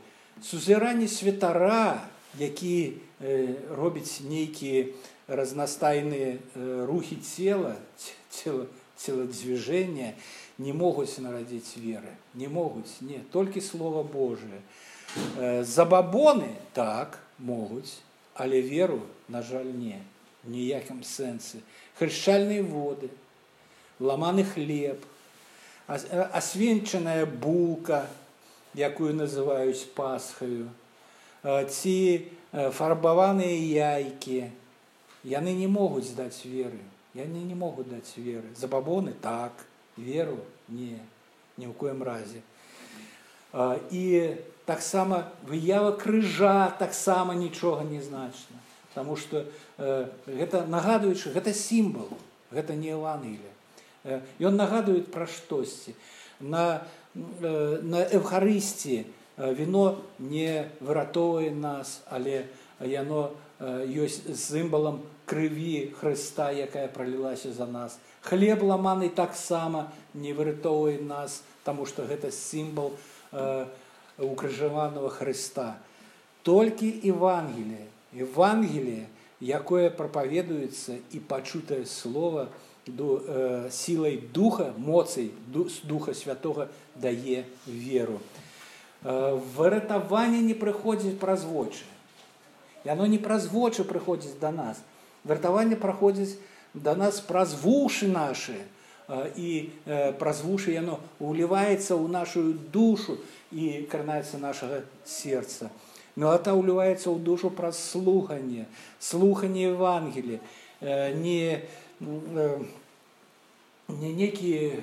Сузіранне 0.43 1.09
святара 1.09 2.05
які 2.39 3.01
робіць 3.71 4.21
нейкія 4.21 4.87
разнастайныя 5.29 6.39
рухі 6.85 7.17
цела 7.17 7.77
цела 8.29 8.67
целодвижения 8.97 10.15
не 10.59 10.73
могуць 10.73 11.19
нарадзіць 11.19 11.77
веры 11.77 12.15
не 12.35 12.49
могуць 12.49 13.01
не 13.01 13.21
толькі 13.33 13.61
слова 13.61 14.03
Божие. 14.03 14.61
Забабоны 15.63 16.51
так 16.73 17.19
могуць 17.39 17.99
але 18.35 18.61
веру 18.61 19.01
на 19.29 19.43
жаль 19.43 19.71
не 19.71 20.01
ніякім 20.45 21.03
сэнсе. 21.03 21.63
Хрышчальныя 21.99 22.63
воды 22.63 23.11
ламаны 24.01 24.45
хлеб 24.45 25.05
асвенчаная 25.87 27.27
булка 27.27 28.07
якую 28.75 29.15
называюць 29.15 29.87
пасхаю 29.95 30.69
ці 31.45 32.27
фарбаваныя 32.53 33.95
яйкі. 33.99 34.51
Яны 35.25 35.55
не 35.55 35.69
могуць 35.69 36.11
здаць 36.11 36.45
веры 36.45 36.83
яны 37.15 37.45
не 37.47 37.55
могуць 37.55 37.87
даць 37.87 38.17
веры. 38.17 38.51
Забабоны 38.59 39.15
так 39.23 39.53
веру 39.97 40.39
не 40.69 40.99
ні 41.57 41.71
ў 41.71 41.75
коім 41.79 42.03
разе. 42.03 42.43
І 43.95 44.35
таксама 44.67 45.31
выява 45.47 45.95
крыжа 45.95 46.75
таксама 46.79 47.35
нічога 47.35 47.85
не 47.87 48.03
значна 48.03 48.59
Таму 48.95 49.15
што 49.19 49.45
гэта 49.79 50.67
нагадваючы 50.67 51.35
гэта 51.35 51.55
сімвал 51.55 52.11
гэта 52.55 52.75
не 52.79 52.95
Евангелие. 52.95 53.53
Ён 54.39 54.55
нагадвае 54.55 55.03
пра 55.03 55.27
штосьці. 55.27 55.95
На, 56.39 56.87
на 57.15 58.01
эвхарысці 58.15 59.05
віно 59.39 59.99
не 60.19 60.71
выратоўвае 60.81 61.51
нас, 61.51 62.03
але 62.07 62.47
яно 62.79 63.35
ёсць 63.59 64.31
сімвалам 64.39 65.03
крыві 65.27 65.95
Хрыста, 65.99 66.53
якая 66.53 66.87
пралілася 66.89 67.53
за 67.53 67.67
нас. 67.67 67.99
Хлеб 68.25 68.63
ламаны 68.63 69.11
таксама 69.11 69.93
не 70.15 70.33
выратоўвае 70.33 71.01
нас, 71.01 71.43
таму 71.65 71.85
што 71.85 72.07
гэта 72.09 72.31
сімвал 72.33 72.95
укрыжаванага 74.19 75.11
Хрыста. 75.11 75.77
Толькі 76.43 76.89
Евангелие, 77.03 77.89
Евангелие, 78.13 79.09
якое 79.41 79.91
прапаведуецца 79.91 81.01
і 81.13 81.21
пачутае 81.21 81.85
слово 81.87 82.49
ду, 82.87 83.21
э, 83.27 83.69
сілай 83.71 84.17
духа, 84.17 84.73
моцай 84.77 85.33
духа 85.85 86.15
святого 86.15 86.69
дае 86.95 87.45
веру. 87.67 88.21
Э, 89.03 89.41
выратаванне 89.57 90.41
не 90.41 90.55
прыходзіць 90.55 91.19
праз 91.19 91.45
вочы. 91.45 91.85
Яно 92.85 93.07
не 93.07 93.19
праз 93.19 93.49
вочы 93.49 93.85
прыходзіць 93.85 94.39
да 94.41 94.53
нас. 94.53 94.81
Вартаванне 95.25 95.77
праходзіць 95.77 96.37
да 96.75 96.95
нас 96.95 97.21
праз 97.21 97.55
вушы 97.63 98.11
нашы 98.11 98.59
і 99.37 99.71
праз 100.19 100.43
вушы 100.43 100.75
яно 100.75 100.99
уліваецца 101.21 101.95
ў 101.95 102.09
нашу 102.11 102.59
душу 102.75 103.19
і 103.53 103.87
кранаецца 103.87 104.39
нашага 104.43 104.83
сердца. 105.07 105.71
Мелата 106.17 106.55
ўліваецца 106.55 107.11
ў 107.11 107.19
душу 107.23 107.51
праз 107.51 107.79
слуханне, 107.79 108.67
слуханне 108.99 109.71
Евангелі, 109.71 110.39
не, 111.19 111.63
не 113.89 114.11
некія 114.15 114.79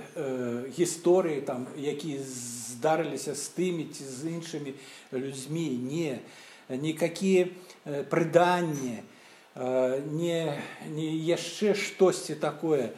гісторыі, 0.76 1.44
якія 1.76 2.20
здарыліся 2.24 3.36
з 3.36 3.46
тымі 3.56 3.88
ці 3.92 4.04
з 4.04 4.20
іншымі 4.38 4.72
людзьмі, 5.12 5.68
не, 5.88 6.20
никакие 6.70 7.52
прыданні, 7.84 9.04
не, 9.56 10.58
не 10.96 11.10
яшчэ 11.28 11.76
штосьці 11.76 12.36
такое, 12.36 12.92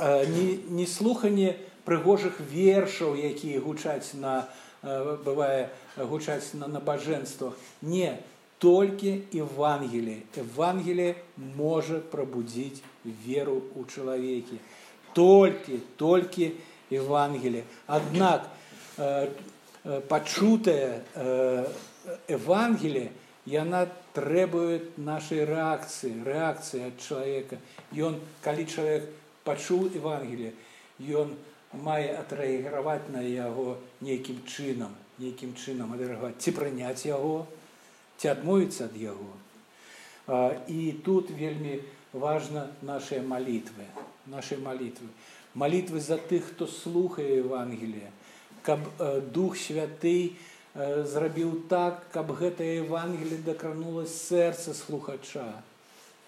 не, 0.00 0.58
не 0.68 0.86
слуханне 0.86 1.56
прыгожых 1.84 2.40
вершаў, 2.40 3.14
якія 3.14 3.60
гучаць 3.60 4.14
на 4.14 4.48
бывае 4.84 5.70
гучаць 5.96 6.54
на 6.54 6.66
набажэнствах. 6.68 7.54
Не 7.82 8.20
толькі 8.58 9.24
Евангелие. 9.32 10.22
Евангелие 10.36 11.16
можа 11.36 12.00
прабудзіць 12.00 12.82
веру 13.04 13.62
ў 13.76 13.84
чалавеке. 13.88 14.58
Толькі, 15.14 15.80
толькі 15.96 16.52
Евангелие. 16.90 17.64
Аднак 17.86 18.48
пачутае 20.08 21.04
Евангелие, 22.28 23.12
яна 23.46 23.86
требует 24.14 24.96
нашай 24.98 25.44
рэакцыі, 25.44 26.24
рэакцыі 26.24 26.88
ад 26.88 27.00
чалавека. 27.00 27.58
Ён, 27.92 28.20
калі 28.42 28.64
чалавек 28.64 29.10
пачуў 29.44 29.90
Евангелие, 29.94 30.54
ён 31.00 31.34
мае 31.72 32.16
атрэаграваць 32.16 33.10
на 33.12 33.20
яго 33.20 33.76
нейкім 34.00 34.40
чынам, 34.46 34.94
нейкім 35.18 35.54
чынам 35.58 35.92
адрэагаваць, 35.92 36.38
ці 36.38 36.54
прыняць 36.56 37.04
яго, 37.04 37.46
ці 38.16 38.32
адмовіцца 38.32 38.88
ад 38.88 38.96
яго. 38.96 39.32
І 40.70 40.94
тут 41.04 41.30
вельмі 41.30 41.82
важна 42.12 42.70
нашыя 42.82 43.20
малітвы, 43.22 43.84
нашай 44.26 44.58
малітвы. 44.58 45.10
Малітвы 45.54 46.00
за 46.00 46.16
тых, 46.18 46.50
хто 46.54 46.66
слухае 46.66 47.38
Евангелие, 47.38 48.10
каб 48.62 48.80
дух 49.30 49.56
святый, 49.56 50.34
зрабіў 50.74 51.68
так, 51.70 52.02
каб 52.10 52.34
гэтае 52.34 52.82
Евангелі 52.82 53.38
дакранулась 53.46 54.10
сэрца 54.10 54.74
слухача, 54.74 55.62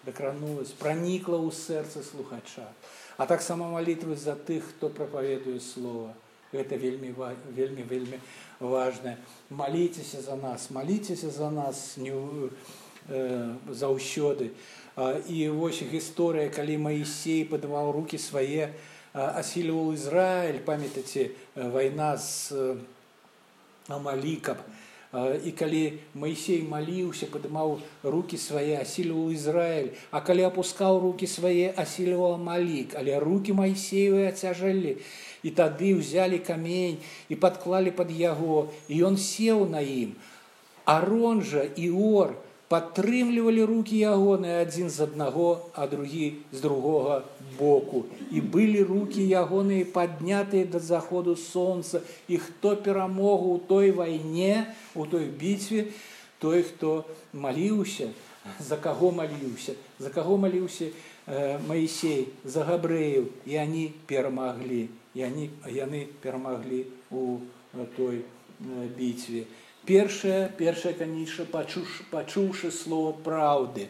дакранулась, 0.07 0.71
пранікла 0.71 1.43
ў 1.43 1.51
сэрца 1.51 2.03
слухача. 2.07 2.71
А 3.17 3.27
таксама 3.27 3.69
малітвы 3.69 4.15
за 4.15 4.37
тых, 4.37 4.63
хто 4.71 4.89
прапаведуе 4.89 5.59
слова. 5.59 6.15
Гэта 6.53 6.77
вельмі 6.79 7.11
вельмі 7.51 7.83
вельмі 7.83 8.19
важна. 8.61 9.17
Маліцеся 9.51 10.23
за 10.23 10.37
нас, 10.37 10.71
маліцеся 10.71 11.31
за 11.31 11.51
нас 11.51 11.97
не 11.97 12.13
э, 12.13 13.55
заўсёды. 13.69 14.51
І 15.29 15.49
вось 15.49 15.83
гісторыя, 15.83 16.49
калі 16.49 16.79
Маісей 16.79 17.45
падаваў 17.45 17.93
руки 17.93 18.17
свае, 18.17 18.73
асіліваў 19.13 19.93
Ізраіль, 19.93 20.65
памятаце 20.65 21.37
вайна 21.53 22.17
з 22.17 22.53
амалікам. 23.89 24.57
І 25.17 25.51
калі 25.57 25.97
Маісей 26.19 26.61
маліўся, 26.69 27.29
падымаў 27.33 27.79
руки 28.03 28.37
свае, 28.37 28.83
асіліваў 28.83 29.31
Ізраіль, 29.33 29.95
А 30.11 30.21
калі 30.21 30.43
апускаў 30.51 31.01
руки 31.01 31.27
свае, 31.27 31.73
асіліваў 31.73 32.37
малік, 32.37 32.93
але 32.99 33.17
руки 33.21 33.55
Маісеевы 33.55 34.27
ацяжалі. 34.29 34.99
І 35.43 35.51
тады 35.51 35.95
ўзялі 35.97 36.43
камень 36.43 36.99
і 37.29 37.35
падклалі 37.37 37.95
пад 37.95 38.11
яго, 38.11 38.69
і 38.89 39.05
ён 39.07 39.17
сеў 39.17 39.65
на 39.71 39.81
ім. 39.81 40.19
Арон 40.85 41.41
жа 41.43 41.65
і 41.65 41.91
ор 41.91 42.35
падтрымлівалі 42.69 43.63
руки 43.71 43.99
ягоныя 44.03 44.67
адзін 44.67 44.91
з 44.91 45.07
аднаго, 45.07 45.71
а 45.75 45.87
другі 45.87 46.43
з 46.53 46.61
другога 46.61 47.23
боку. 47.59 48.05
І 48.31 48.43
былі 48.43 48.83
руки 48.83 49.23
ягоныя 49.23 49.87
паднятыя 49.87 50.67
да 50.67 50.83
заходу 50.83 51.37
сонца. 51.37 52.03
І 52.29 52.43
хто 52.43 52.75
перамогу 52.77 53.55
ў 53.55 53.59
той 53.71 53.91
вайне 53.95 54.75
у 54.95 55.07
той 55.07 55.31
бітве 55.31 55.95
той 56.43 56.63
хто 56.63 57.05
маліўся. 57.33 58.11
За 58.61 58.77
каго 58.77 59.11
маліўся? 59.11 59.79
За 59.99 60.11
каго 60.11 60.37
маліўся 60.39 60.91
э, 61.27 61.59
Маісей? 61.67 62.29
За 62.45 62.67
габрэяў. 62.67 63.31
І 63.47 63.59
они 63.63 63.95
перамаглі. 64.07 64.89
І 65.15 65.25
они 65.25 65.51
яны 65.71 66.07
перамаглі 66.23 66.87
у 67.11 67.39
той 67.97 68.23
э, 68.23 68.87
бітве 68.99 69.47
першая 69.87 70.49
першая 70.59 70.93
каніша 70.93 71.47
пачуш 71.51 72.03
пачуўшы 72.11 72.71
слово 72.71 73.13
праўды. 73.13 73.89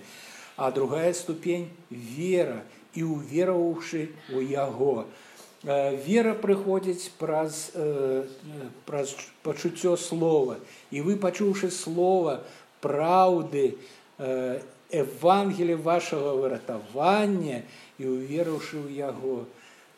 А 0.57 0.71
другая 0.71 1.13
ступень 1.13 1.69
вера 1.91 2.63
і 2.95 3.05
увераваўшы 3.05 4.09
у 4.33 4.41
яго. 4.41 5.05
Вера 5.65 6.33
прыходзіць 6.35 7.11
праз 7.19 7.73
праз 8.85 9.17
пачуццё 9.43 9.97
слова. 9.97 10.57
І 10.91 11.01
вы 11.01 11.17
пачуўшы 11.17 11.71
слова 11.71 12.41
праўды 12.81 13.77
евангелі 14.93 15.75
вашага 15.75 16.33
выратавання 16.41 17.63
і 17.99 18.05
уверыўшы 18.07 18.81
ў 18.85 18.89
яго 18.97 19.45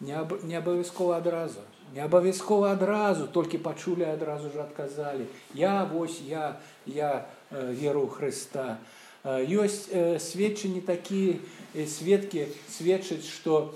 не 0.00 0.56
абавязкова 0.56 1.18
адразу 1.18 1.60
не 1.94 2.00
абавязкова 2.00 2.72
адразу 2.72 3.26
толькі 3.26 3.58
пачулі 3.58 4.04
адразу 4.04 4.50
ж 4.50 4.60
адказалі. 4.60 5.24
Я 5.54 5.84
вось 5.84 6.20
я 6.20 6.56
я 6.86 7.26
веру 7.50 8.06
Хрыста. 8.06 8.76
Ёсць 9.24 9.88
сведчанні 10.20 10.80
такія 10.80 11.36
сведкі 11.74 12.46
сведчаць 12.68 13.26
што 13.26 13.74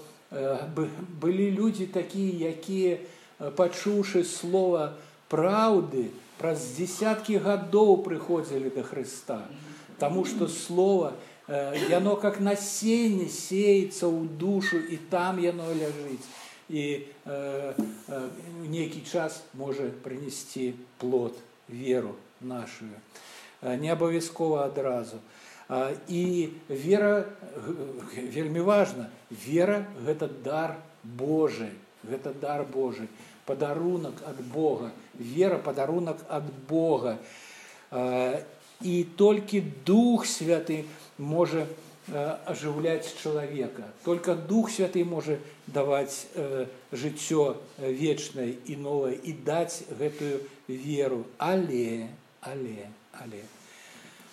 былі 1.20 1.50
людзі 1.50 1.86
такія 1.86 2.52
якія 2.52 2.98
пачуўшы 3.56 4.24
слова 4.24 4.92
праўды 5.28 6.12
праз 6.38 6.62
дзесяткі 6.76 7.42
гадоў 7.42 8.04
прыходзілі 8.04 8.70
да 8.76 8.82
Хрыста. 8.82 9.42
Таму 9.98 10.24
што 10.24 10.48
слова 10.48 11.12
яно 11.88 12.16
как 12.16 12.40
насенне 12.40 13.28
сеется 13.28 14.06
ў 14.06 14.28
душу 14.38 14.78
і 14.78 14.96
там 15.10 15.42
яно 15.42 15.68
ляжыць 15.74 16.22
і 16.72 17.04
э, 17.26 17.74
э, 18.08 18.28
нейкі 18.64 19.04
час 19.04 19.44
можа 19.54 19.92
прынесці 20.04 20.72
плод 20.98 21.36
веру 21.68 22.16
нашу 22.40 22.88
не 23.62 23.92
абавязкова 23.92 24.64
адразу 24.66 25.20
і 26.08 26.48
вера 26.68 27.24
вельмі 28.16 28.64
важна 28.64 29.06
вера 29.30 29.84
гэта 30.06 30.26
дар 30.26 30.80
Божий 31.04 31.76
гэта 32.02 32.32
дар 32.32 32.64
Божий 32.64 33.08
падарунак 33.46 34.24
ад 34.26 34.40
Бога 34.50 34.90
вера 35.14 35.58
падарунак 35.58 36.24
ад 36.28 36.44
Бога. 36.68 37.18
І 38.82 39.04
толькі 39.16 39.62
дух 39.86 40.26
святы 40.26 40.84
можа 41.18 41.66
ажыўляць 42.10 43.14
чалавека 43.22 43.86
только 44.04 44.34
дух 44.34 44.70
святы 44.70 45.04
можа 45.04 45.38
даваць 45.66 46.26
жыццё 46.92 47.56
вечнае 47.78 48.56
і 48.66 48.76
новае 48.76 49.14
і 49.22 49.32
даць 49.46 49.86
гэтую 49.98 50.42
веру. 50.68 51.24
Але 51.38 52.08
але 52.40 52.90
але 53.12 53.42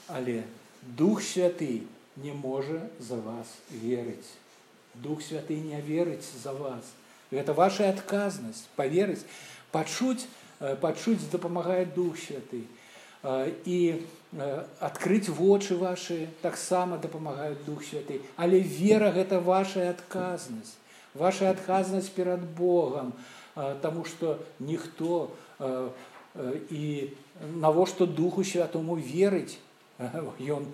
але. 0.08 0.44
Дух 0.82 1.22
святы 1.22 1.84
не 2.18 2.34
можа 2.34 2.82
за 3.00 3.16
вас 3.22 3.48
верыць 3.70 4.40
дух 4.96 5.22
святы 5.22 5.60
не 5.60 5.80
верыць 5.82 6.26
за 6.44 6.54
вас. 6.54 6.84
Гэта 7.32 7.54
ваша 7.54 7.90
адказнасць 7.90 8.68
поверыць 8.76 9.24
пачуць 9.72 10.26
пачуць 10.82 11.30
дапамагае 11.32 11.86
дух 11.86 12.18
святы 12.18 12.66
і 13.24 13.80
адкрыць 14.80 15.28
вочы 15.30 15.76
вашы 15.76 16.30
таксама 16.42 16.98
дапамагаюць 16.98 17.66
дух 17.66 17.84
святы. 17.84 18.22
Але 18.38 18.60
вера 18.60 19.12
гэта 19.12 19.40
ваша 19.40 19.90
адказнасць. 19.90 20.78
Ваша 21.14 21.50
адказнасць 21.50 22.14
перад 22.14 22.40
Богом 22.56 23.14
Таму 23.82 24.06
што 24.06 24.38
ніхто 24.60 25.30
і 26.72 26.84
навошта 27.60 28.06
духу 28.06 28.44
святому 28.44 28.96
верыць? 28.96 29.58
Ён 30.40 30.72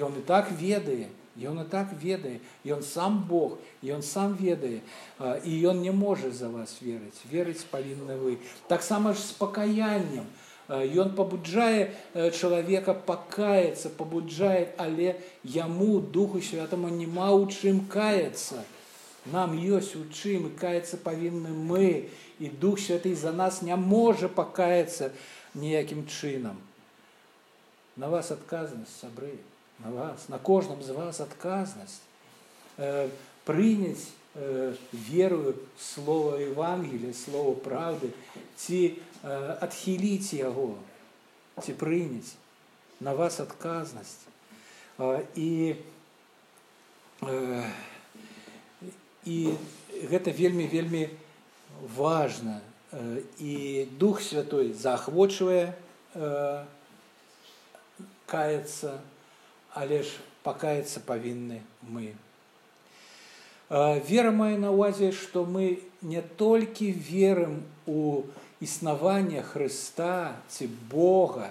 ён 0.00 0.16
і 0.16 0.22
так 0.24 0.48
ведае 0.56 1.12
ён 1.36 1.60
і 1.60 1.68
так 1.68 1.92
ведае. 2.00 2.40
Ён 2.64 2.80
сам 2.80 3.20
Бог 3.28 3.60
ён 3.84 4.00
сам 4.00 4.32
ведае 4.40 4.80
і 5.20 5.52
ён 5.68 5.84
не 5.84 5.92
можа 5.92 6.32
за 6.32 6.48
вас 6.48 6.80
верыць. 6.80 7.20
Верыць 7.28 7.68
павінны 7.68 8.16
вы. 8.16 8.38
Таксама 8.68 9.12
ж 9.12 9.20
з 9.20 9.32
пакаяннем. 9.36 10.24
то 10.24 10.45
Ён 10.68 11.14
пабуджае 11.14 11.94
чалавека 12.34 12.94
пакаяцца, 12.94 13.90
пабуджае, 13.94 14.74
але 14.82 15.14
яму 15.44 16.00
духу 16.00 16.42
святаму 16.42 16.90
няма 16.90 17.30
ў 17.30 17.46
чым 17.54 17.86
каяцца. 17.86 18.66
Нам 19.30 19.54
ёсць 19.54 19.94
у 19.94 20.02
чым 20.10 20.50
і 20.50 20.54
каяцца 20.58 20.98
павінны 20.98 21.54
мы 21.54 22.10
і 22.38 22.50
дух 22.50 22.82
святы 22.82 23.14
за 23.14 23.30
нас 23.30 23.62
не 23.62 23.74
можа 23.78 24.28
пакаяцца 24.28 25.10
ніякім 25.54 26.06
чынам. 26.06 26.58
На 27.96 28.10
вас 28.10 28.30
адказнасць 28.34 28.98
сабры, 29.00 29.38
на 29.78 29.90
вас, 29.90 30.28
на 30.28 30.38
кожным 30.38 30.82
з 30.82 30.90
вас 30.90 31.22
адказнасць 31.22 32.02
прыняць 33.46 34.10
верую 34.92 35.56
слова 35.78 36.36
Евангелия, 36.36 37.12
слова 37.12 37.54
правды, 37.54 38.12
ці 38.56 38.98
адхіліць 39.24 40.36
яго, 40.36 40.76
ці 41.62 41.72
прыняць 41.72 42.36
на 43.00 43.14
вас 43.16 43.40
адказнасць. 43.40 44.28
І, 45.36 45.76
і 49.24 49.36
гэта 50.12 50.32
вельмі 50.36 50.68
вельмі 50.68 51.08
важна. 51.96 52.60
І 53.40 53.86
дух 53.96 54.20
святой 54.20 54.72
заахвочвае 54.72 55.72
каяцца, 58.26 59.00
але 59.72 60.02
ж 60.04 60.12
пакаяцца 60.44 61.00
павінны 61.00 61.62
мы. 61.82 62.12
Вера 63.68 64.30
мае 64.30 64.54
на 64.62 64.70
ўвазе, 64.70 65.10
што 65.10 65.42
мы 65.42 65.82
не 65.98 66.22
толькі 66.22 66.94
верым 66.94 67.66
у 67.90 68.22
існаванне 68.62 69.42
Хрыста 69.42 70.38
ці 70.46 70.70
Бога, 70.86 71.50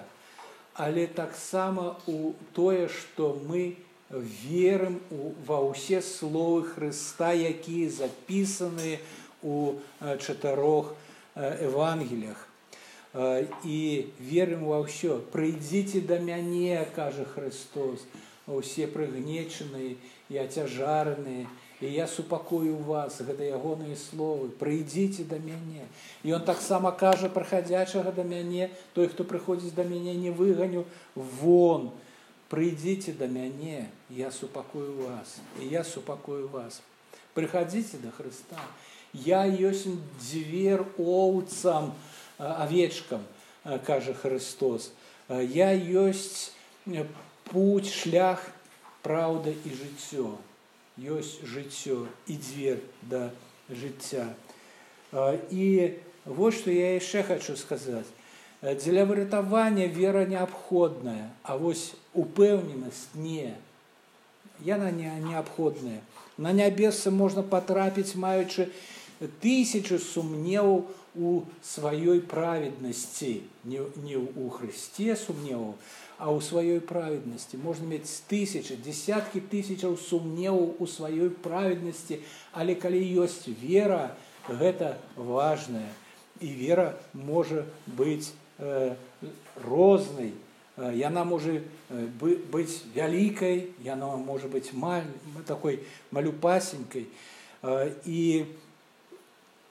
але 0.80 1.08
таксама 1.08 2.00
у 2.08 2.32
тое, 2.56 2.88
што 2.88 3.36
мы 3.44 3.76
верым 4.10 5.04
ва 5.44 5.60
ўсе 5.68 6.00
словы 6.00 6.64
Хрыста, 6.72 7.36
якія 7.36 7.92
запісаныя 7.92 9.04
у 9.44 9.76
чатырох 10.00 10.96
евангелях. 11.36 12.40
І 13.68 14.08
верым 14.24 14.64
ва 14.72 14.80
ўсё. 14.88 15.20
Прыйдзіце 15.36 16.00
да 16.08 16.24
мяне, 16.24 16.80
кажа 16.96 17.28
Христос, 17.28 18.08
усе 18.48 18.88
прыгнечаныя 18.88 20.00
і 20.32 20.36
ацяжарныя, 20.40 21.52
і 21.82 21.92
я 21.92 22.08
супакою 22.08 22.78
вас 22.78 23.20
гэта 23.20 23.44
ягоныя 23.44 24.00
словы. 24.00 24.48
Прыйдзіце 24.56 25.28
да 25.28 25.36
мяне. 25.40 25.84
І 26.24 26.32
он 26.34 26.42
таксама 26.48 26.92
кажа 26.92 27.28
праходзячага 27.28 28.16
да 28.16 28.24
мяне. 28.24 28.72
Той 28.94 29.12
хто 29.12 29.28
прыходзіць 29.28 29.76
да 29.76 29.84
мяне 29.84 30.16
не 30.16 30.32
выганю. 30.32 30.86
Вон 31.16 31.92
прыйдзіце 32.48 33.20
да 33.20 33.28
мяне. 33.28 33.92
Я 34.10 34.32
супакою 34.32 34.96
вас. 35.04 35.40
І 35.60 35.68
я 35.68 35.84
супакою 35.84 36.48
вас. 36.48 36.82
Прыходзіце 37.36 38.00
да 38.00 38.12
Хрыста. 38.16 38.56
Я 39.12 39.44
ёсць 39.44 39.88
дзвер 40.20 40.88
оўцам 40.98 41.92
авечкам 42.38 43.20
кажа 43.84 44.14
Христос. 44.14 44.92
Я 45.28 45.76
ёсць 45.76 46.56
путь 47.52 47.92
шлях 47.92 48.40
праўда 49.04 49.52
і 49.52 49.70
жыццё 49.76 50.40
ёсць 50.98 51.44
жыццё 51.44 52.08
і 52.28 52.38
дзвер 52.38 52.80
да 53.02 53.32
жыцця. 53.70 54.32
І 55.52 55.94
вось 56.26 56.60
што 56.60 56.72
я 56.72 56.96
яшчэ 56.96 57.24
хочу 57.24 57.56
сказаць. 57.56 58.08
Дзеля 58.62 59.06
выратавання 59.06 59.86
вера 59.86 60.26
неабходная, 60.26 61.30
а 61.44 61.58
вось 61.58 61.94
упэўненасць 62.14 63.14
не. 63.14 63.54
Яна 64.64 64.92
не 64.92 65.12
неабходная. 65.22 66.02
На 66.38 66.52
нябесы 66.52 67.12
можна 67.12 67.44
патрапіць, 67.44 68.16
маючы 68.16 68.72
тысячу 69.44 70.00
сумневаў 70.00 70.88
у 71.16 71.44
сваёй 71.64 72.20
праведнасці, 72.22 73.44
не, 73.64 73.80
не 74.04 74.18
ў 74.20 74.50
Хрысце 74.52 75.16
сумневаў, 75.16 75.76
а 76.18 76.32
ў 76.32 76.40
сваёй 76.40 76.80
праведнасці. 76.80 77.60
Можна 77.60 77.92
мець 77.92 78.24
тысячи 78.32 78.80
десяткі 78.80 79.44
тысячаў 79.52 80.00
сумневаў 80.00 80.80
у 80.80 80.86
сваёй 80.88 81.30
праведнасці 81.30 82.24
але 82.56 82.76
калі 82.76 83.04
ёсць 83.20 83.48
вера 83.52 84.16
гэта 84.48 84.96
важная 85.16 85.92
і 86.40 86.48
вера 86.56 86.96
можа 87.14 87.68
быць 87.88 88.32
э, 88.60 88.96
рознай. 89.64 90.32
Яна 90.76 91.24
можа 91.24 91.60
быць 92.20 92.84
вялікай 92.96 93.72
яна 93.84 94.16
можа 94.20 94.48
быць 94.52 94.72
маль 94.76 95.08
такой 95.48 95.80
малюпасенькай. 96.12 97.08
І 98.06 98.46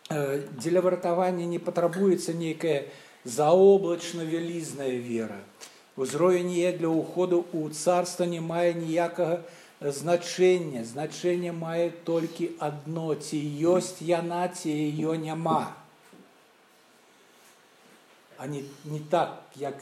дзеля 0.08 0.80
выратавання 0.84 1.44
не 1.48 1.58
патрабуецца 1.58 2.32
нейкая 2.36 2.84
заоблачна 3.24 4.24
вялізная 4.24 4.96
вера 5.00 5.40
узроўень 5.96 6.50
е 6.58 6.72
для 6.74 6.90
ўходу 6.90 7.44
ў 7.54 7.70
царства 7.70 8.26
не 8.26 8.40
мае 8.42 8.74
ніякага 8.74 9.42
значэнне 9.80 10.84
значэнне 10.84 11.52
мае 11.52 11.90
толькі 12.08 12.50
адно 12.58 13.14
ці 13.14 13.38
ёсць 13.74 14.02
яна 14.02 14.48
ці 14.48 14.70
ее 14.70 15.18
няма. 15.18 15.76
А 18.38 18.46
не, 18.46 18.64
не 18.84 18.98
так 18.98 19.42
як 19.54 19.78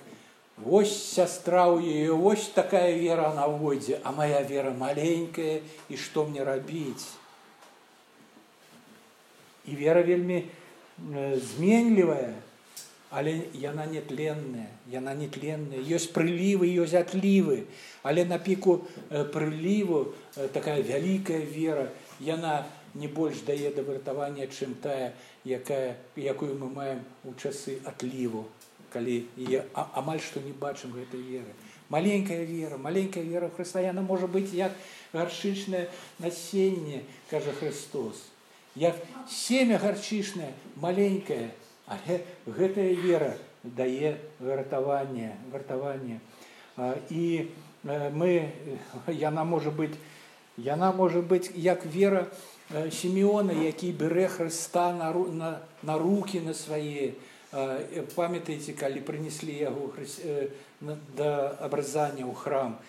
вось 0.57 0.93
сястра 0.93 1.67
у 1.73 1.81
яе 1.81 2.13
вось 2.13 2.49
такая 2.53 2.93
вера 2.93 3.33
на 3.35 3.47
водзе 3.49 4.01
а 4.05 4.13
моя 4.13 4.43
вера 4.43 4.71
маленькая 4.71 5.63
і 5.89 5.97
што 5.97 6.29
мне 6.29 6.45
рабіць? 6.45 7.09
І 9.65 9.77
вера 9.77 10.03
вельмі 10.03 10.45
зменлівая 10.99 12.35
але 13.13 13.35
яна 13.61 13.87
нетленная 13.87 14.69
яна 14.89 15.15
нетленная. 15.15 15.81
Ёсць 15.85 16.09
прылівы 16.17 16.69
ёсць 16.83 16.97
атлівы 16.97 17.67
але 18.03 18.25
на 18.25 18.39
піку 18.39 18.81
прыліву 19.33 20.15
такая 20.57 20.81
вялікая 20.81 21.45
вера 21.45 21.89
яна 22.21 22.65
не 22.95 23.09
больш 23.09 23.45
дае 23.47 23.73
да 23.77 23.83
выратавання 23.83 24.49
чым 24.49 24.75
тая 24.83 25.13
якая 25.45 25.97
якую 26.17 26.57
мы 26.57 26.73
маем 26.73 27.05
у 27.25 27.37
часы 27.37 27.79
атліву 27.85 28.49
калі 28.93 29.25
я 29.37 29.65
амаль 29.77 30.21
што 30.21 30.41
не 30.41 30.53
бачым 30.53 30.93
гэтай 30.93 31.21
веры. 31.21 31.53
Маленькая 31.89 32.45
вера 32.45 32.77
маленькая 32.77 33.25
вера 33.25 33.51
Хрыста 33.57 33.81
яна 33.81 34.01
можа 34.01 34.27
быць 34.27 34.53
як 34.57 34.73
гаршычнае 35.13 35.89
насенне 36.19 37.03
кажа 37.31 37.53
Христос 37.53 38.29
як 38.75 38.97
семя 39.29 39.79
гарчычнае 39.79 40.53
маленькая 40.77 41.51
але 41.87 42.23
гэтая 42.47 42.95
вера 42.95 43.35
дае 43.63 44.19
выратаванне 44.39 45.37
вартаванне 45.53 46.21
і 47.11 47.51
мы 47.85 48.31
яна 49.09 49.45
можа 49.45 49.71
быць 49.71 49.95
яна 50.57 50.93
можа 50.93 51.21
быць 51.21 51.51
як 51.55 51.87
вера 51.87 52.27
семёна 52.73 53.53
які 53.53 53.93
бярэ 53.93 54.29
Хрыста 54.29 54.93
на, 54.93 55.13
на, 55.13 55.61
на 55.83 55.99
руки 55.99 56.41
на 56.41 56.55
свае. 56.55 57.15
Памятаеце 58.17 58.73
калі 58.73 59.05
прынеслі 59.05 59.53
яго 59.53 59.93
да 60.81 61.53
абразання 61.61 62.25
ў 62.25 62.33
храм. 62.33 62.81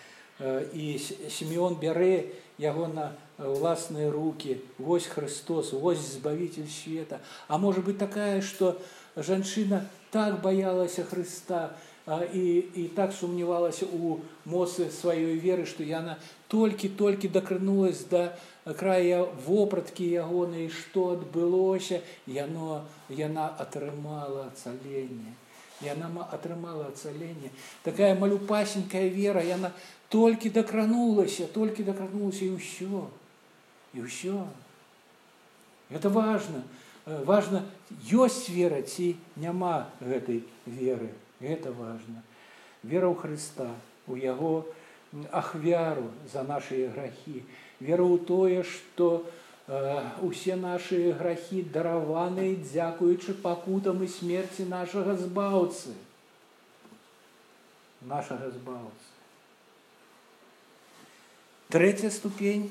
І 0.72 0.96
семён 1.28 1.76
бярэ 1.76 2.32
яго 2.56 2.88
на 2.88 3.12
ўласныя 3.38 4.10
руки 4.10 4.62
вось 4.78 5.06
Христос 5.06 5.72
вось 5.72 5.98
збавитель 5.98 6.68
света. 6.68 7.20
А 7.48 7.58
можа 7.58 7.80
быть 7.80 7.98
такая 7.98 8.40
что 8.40 8.80
жанчына 9.16 9.86
так 10.10 10.40
баялася 10.42 11.04
Христа 11.04 11.74
і, 12.34 12.64
і 12.74 12.88
так 12.94 13.12
сумнявалася 13.12 13.86
у 13.86 14.20
моцы 14.44 14.90
сваёй 14.92 15.40
веры 15.40 15.64
што 15.64 15.82
яна 15.82 16.18
толькі-толькі 16.48 17.28
дакранулась 17.28 18.04
да 18.10 18.36
края 18.76 19.24
вопраткі 19.46 20.04
ягонай 20.04 20.68
што 20.68 21.16
адбылося 21.16 22.02
яно 22.26 22.84
яна 23.08 23.48
атрымала 23.48 24.52
ацаленне 24.52 25.32
яна 25.80 26.28
атрымала 26.30 26.92
ацаленне 26.92 27.50
такая 27.82 28.14
малюпасенькая 28.14 29.08
вера 29.08 29.40
яна 29.40 29.72
толькі 30.12 30.52
дакранулася 30.52 31.48
толькі 31.56 31.88
дакранулася 31.88 32.44
і 32.44 32.54
ўсё 32.60 33.08
і 33.94 34.04
ўсё 34.04 34.46
это 35.90 36.10
важно. 36.10 36.62
Важно 37.06 37.62
ёсць 38.10 38.48
вера 38.48 38.82
ці 38.82 39.16
няма 39.36 39.88
гэтай 40.00 40.42
веры. 40.66 41.12
Это 41.40 41.72
важно. 41.72 42.24
Вера 42.82 43.08
ў 43.08 43.16
Хрыста 43.16 43.68
у 44.06 44.16
яго 44.16 44.66
ахвяру 45.30 46.10
за 46.32 46.42
наши 46.42 46.88
грахі 46.88 47.44
вера 47.80 48.02
ў 48.02 48.18
тое 48.26 48.62
што 48.66 49.24
усе 50.26 50.56
наши 50.56 51.12
грахі 51.16 51.62
дараваны 51.74 52.56
дзякуючы 52.60 53.34
пакутам 53.44 54.02
і 54.04 54.08
смерці 54.10 54.66
нашага 54.68 55.16
збаўцы 55.16 55.94
нашага 58.02 58.50
збаўцы 58.50 59.08
третья 61.70 62.10
ступень 62.10 62.68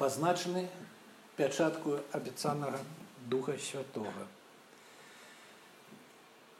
пазначаны 0.00 0.64
пячатку 1.36 1.98
абяцанага 2.12 2.78
духа 3.28 3.56
святого. 3.58 4.24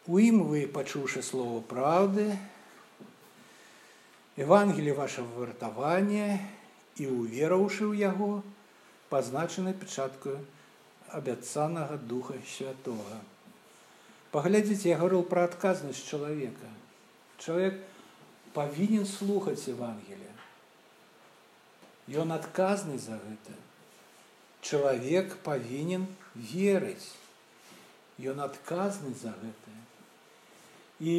У 0.07 0.20
ім 0.20 0.42
вы 0.44 0.66
пачуўшы 0.68 1.22
слово 1.24 1.62
праўды 1.64 2.26
Евангелие 4.37 4.92
вашего 4.92 5.40
выратавання 5.40 6.37
і 7.00 7.09
увераўшы 7.09 7.88
ў 7.88 8.05
яго 8.05 8.31
пазначаны 9.09 9.72
печаткаю 9.72 10.37
абяцанага 11.09 11.96
духа 11.96 12.37
святого. 12.44 13.20
Паглядзіце 14.37 14.92
я 14.92 14.98
говорил 15.00 15.24
про 15.24 15.48
адказнасць 15.48 16.05
чалавека. 16.05 16.68
Чалавек 17.40 17.81
павінен 18.53 19.09
слухаць 19.09 19.64
евангелие 19.68 20.31
ён 22.11 22.33
адказны 22.33 22.99
за 22.99 23.18
гэта 23.23 23.57
чалавек 24.62 25.37
павінен 25.46 26.07
верыць 26.35 27.14
ён 28.20 28.40
адказны 28.44 29.14
за 29.14 29.33
гэта 29.42 29.70
і 31.01 31.16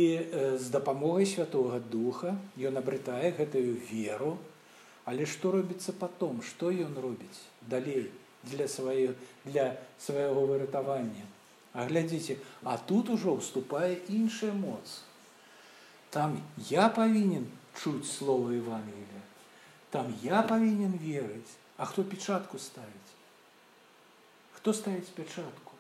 з 0.62 0.70
дапамогай 0.70 1.26
святого 1.26 1.80
духа 1.80 2.38
ён 2.58 2.78
абрытае 2.78 3.34
гэтую 3.34 3.82
веру. 3.90 4.38
Але 5.10 5.26
што 5.26 5.52
робіцца 5.52 5.94
потом? 5.98 6.44
Што 6.46 6.70
ён 6.70 6.94
робіць 7.02 7.42
далей 7.66 8.12
для 8.44 8.68
сваё 8.70 9.16
для 9.46 9.78
свайго 9.98 10.46
выратавання 10.46 11.26
а 11.74 11.86
глядзіце 11.90 12.38
а 12.64 12.78
тут 12.78 13.10
ужо 13.10 13.34
уступае 13.34 13.98
іншая 14.10 14.54
моц. 14.54 15.02
Там 16.12 16.38
я 16.70 16.90
павінен 16.90 17.48
чуць 17.74 18.06
слова 18.06 18.54
евангелия 18.54 19.21
там 19.92 20.14
я 20.24 20.42
павінен 20.42 20.96
верыць 21.02 21.58
а 21.78 21.86
хто 21.86 22.04
печатку 22.04 22.60
ставіць 22.60 23.18
хто 24.58 24.74
ставіць 24.74 25.12
пячатку 25.18 25.78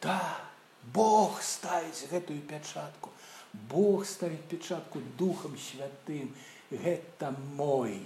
так 0.00 0.52
Бог 0.90 1.42
ставіць 1.42 2.08
гэтую 2.10 2.40
пячатку. 2.40 3.10
Бог 3.52 4.04
ставіць 4.06 4.48
печатку 4.50 5.00
духам 5.18 5.54
святым. 5.58 6.34
Гэта 6.70 7.30
мой. 7.54 8.00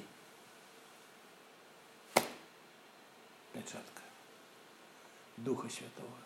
Пячатка 3.52 4.02
духа 5.36 5.68
святого. 5.70 6.20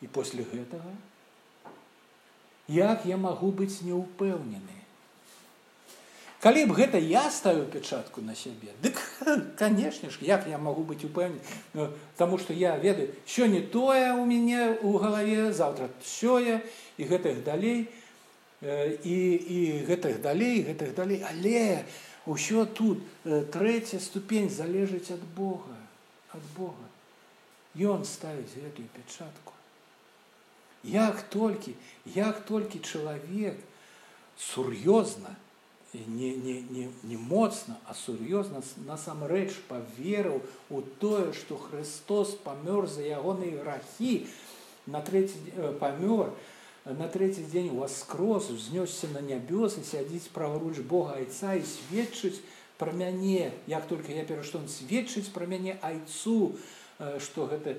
І 0.00 0.06
после 0.06 0.44
гэтага 0.44 0.92
як 2.68 3.06
я 3.06 3.16
магу 3.16 3.50
быць 3.50 3.82
неўпэўнены 3.82 4.81
калі 6.42 6.66
б 6.66 6.74
гэта 6.74 6.98
я 6.98 7.22
ставіў 7.30 7.70
печатку 7.70 8.20
на 8.20 8.34
сябе 8.34 8.74
дык 8.82 8.98
канешне 9.60 10.10
ж 10.10 10.18
як 10.26 10.46
я 10.50 10.58
магу 10.58 10.82
быць 10.82 11.06
упэўнен 11.06 11.38
ну, 11.74 11.88
Таму 12.18 12.38
што 12.38 12.52
я 12.52 12.76
ведаю 12.76 13.14
сёння 13.26 13.62
тое 13.62 14.12
у 14.12 14.26
мяне 14.26 14.76
у 14.82 14.98
галаве 14.98 15.52
заўтра 15.52 15.88
сёе 16.02 16.60
і 16.98 17.02
гэтых 17.06 17.44
далей 17.46 17.88
і, 18.62 19.18
і 19.46 19.58
гэтых 19.86 20.20
далей 20.22 20.62
гэтых 20.62 20.94
далей. 20.94 21.22
Але 21.26 21.86
ўсё 22.26 22.66
тут 22.66 23.02
трэця 23.24 23.98
ступень 23.98 24.50
залежыць 24.50 25.10
ад 25.10 25.22
Бога 25.34 25.78
ад 26.34 26.44
Бога. 26.58 26.86
Ён 27.74 28.04
ставіць 28.04 28.54
гэтую 28.54 28.86
печатку 28.94 29.52
як 30.82 31.22
толькі 31.30 31.74
як 32.14 32.42
толькі 32.46 32.78
чалавек 32.82 33.58
сур'ёзна 34.38 35.34
не, 35.94 36.34
не, 36.34 36.62
не, 36.62 36.88
не 37.02 37.16
моцна, 37.16 37.78
а 37.84 37.94
сур'ёзна 37.94 38.62
насамрэч 38.88 39.52
паверыў 39.68 40.40
у 40.70 40.80
тое, 40.80 41.32
што 41.36 41.56
Христос 41.56 42.32
памёр 42.44 42.88
за 42.88 43.04
ягоныя 43.04 43.60
грахі 43.60 44.26
на 44.86 45.04
трэці 45.04 45.76
памёр, 45.80 46.32
на 46.88 47.08
трэці 47.08 47.44
дзень 47.44 47.70
воскрос, 47.76 48.48
узнёсся 48.48 49.06
на 49.12 49.20
нябёсы, 49.20 49.84
сядзіць 49.84 50.32
праваруч 50.32 50.80
Бога 50.80 51.20
айца 51.20 51.54
і 51.54 51.62
сведчыць 51.62 52.40
пра 52.80 52.92
мяне, 52.92 53.52
як 53.66 53.86
только 53.86 54.12
я 54.12 54.24
перашто 54.24 54.64
сведчыць 54.66 55.28
пра 55.28 55.46
мяне 55.46 55.76
айцу, 55.82 56.56
што 57.20 57.46
гэта 57.52 57.76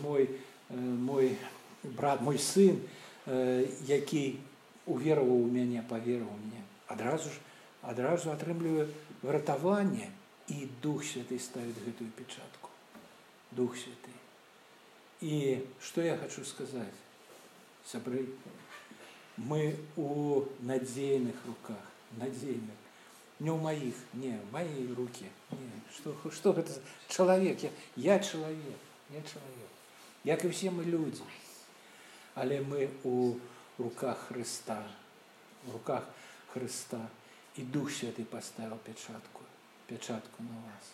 мой, 0.00 0.30
мой 0.70 1.36
брат, 1.82 2.22
мой 2.22 2.38
сын, 2.38 2.78
які 3.26 4.38
увераваў 4.86 5.42
у 5.42 5.50
мяне, 5.50 5.82
паверыў 5.90 6.30
мне 6.30 6.62
адразу 6.92 7.30
ж 7.30 7.40
адразу 7.82 8.30
атрымліваю 8.30 8.86
выратаванне 9.22 10.10
і 10.48 10.68
дух 10.82 11.02
святы 11.06 11.38
ставіць 11.38 11.82
гэтую 11.82 12.10
печатку. 12.18 12.70
Дух 13.50 13.76
святы. 13.76 14.14
І 15.20 15.62
што 15.82 16.02
я 16.02 16.16
хочу 16.16 16.44
сказаць? 16.44 16.98
Сябры 17.86 18.26
мы 19.36 19.74
у 19.96 20.44
надзейных 20.60 21.34
руках 21.46 21.82
надзейных. 22.18 22.78
Не 23.42 23.50
ў 23.50 23.58
маіх 23.58 23.98
не 24.14 24.38
мои 24.52 24.86
руки 24.94 25.26
не, 25.50 25.82
что 25.96 26.14
что 26.30 26.52
гэта 26.52 26.78
чалавек? 27.08 27.62
Я, 27.62 27.70
я 27.96 28.18
чалавек 28.18 28.78
я 29.10 29.22
чалавек. 29.22 29.70
Як 30.24 30.44
і 30.44 30.48
все 30.48 30.70
мы 30.70 30.84
людзі. 30.84 31.22
Але 32.34 32.60
мы 32.60 32.88
у 33.04 33.36
руках 33.78 34.28
Хрыста 34.28 34.82
в 35.66 35.72
руках 35.72 36.02
Хрыста 36.02 36.21
і 37.56 37.62
дух 37.62 37.90
святы 37.90 38.24
поставил 38.24 38.78
печатку 38.78 39.40
печатку 39.86 40.42
на 40.42 40.56
вас. 40.66 40.84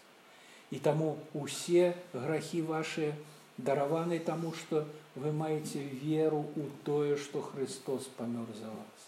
І 0.71 0.79
таму 0.79 1.19
усе 1.35 1.95
грахі 2.13 2.63
ваши 2.63 3.15
дараваны 3.59 4.19
таму 4.19 4.53
что 4.53 4.87
вы 5.15 5.33
маеце 5.33 5.79
веру 5.79 6.47
у 6.57 6.65
тое 6.85 7.17
что 7.17 7.43
Христос 7.43 8.09
памёр 8.17 8.47
за 8.59 8.67
вас. 8.67 9.01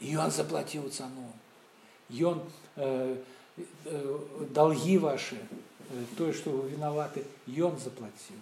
І 0.00 0.16
ён 0.16 0.30
заплаціў 0.30 0.90
цану 0.90 1.32
ён 2.10 2.42
э, 2.76 3.16
э, 3.56 4.18
долги 4.50 4.98
ваши 4.98 5.36
э, 5.36 6.04
тое 6.18 6.32
что 6.32 6.50
вы 6.50 6.70
вінаваты 6.70 7.24
ён 7.46 7.78
заплаціў 7.78 8.36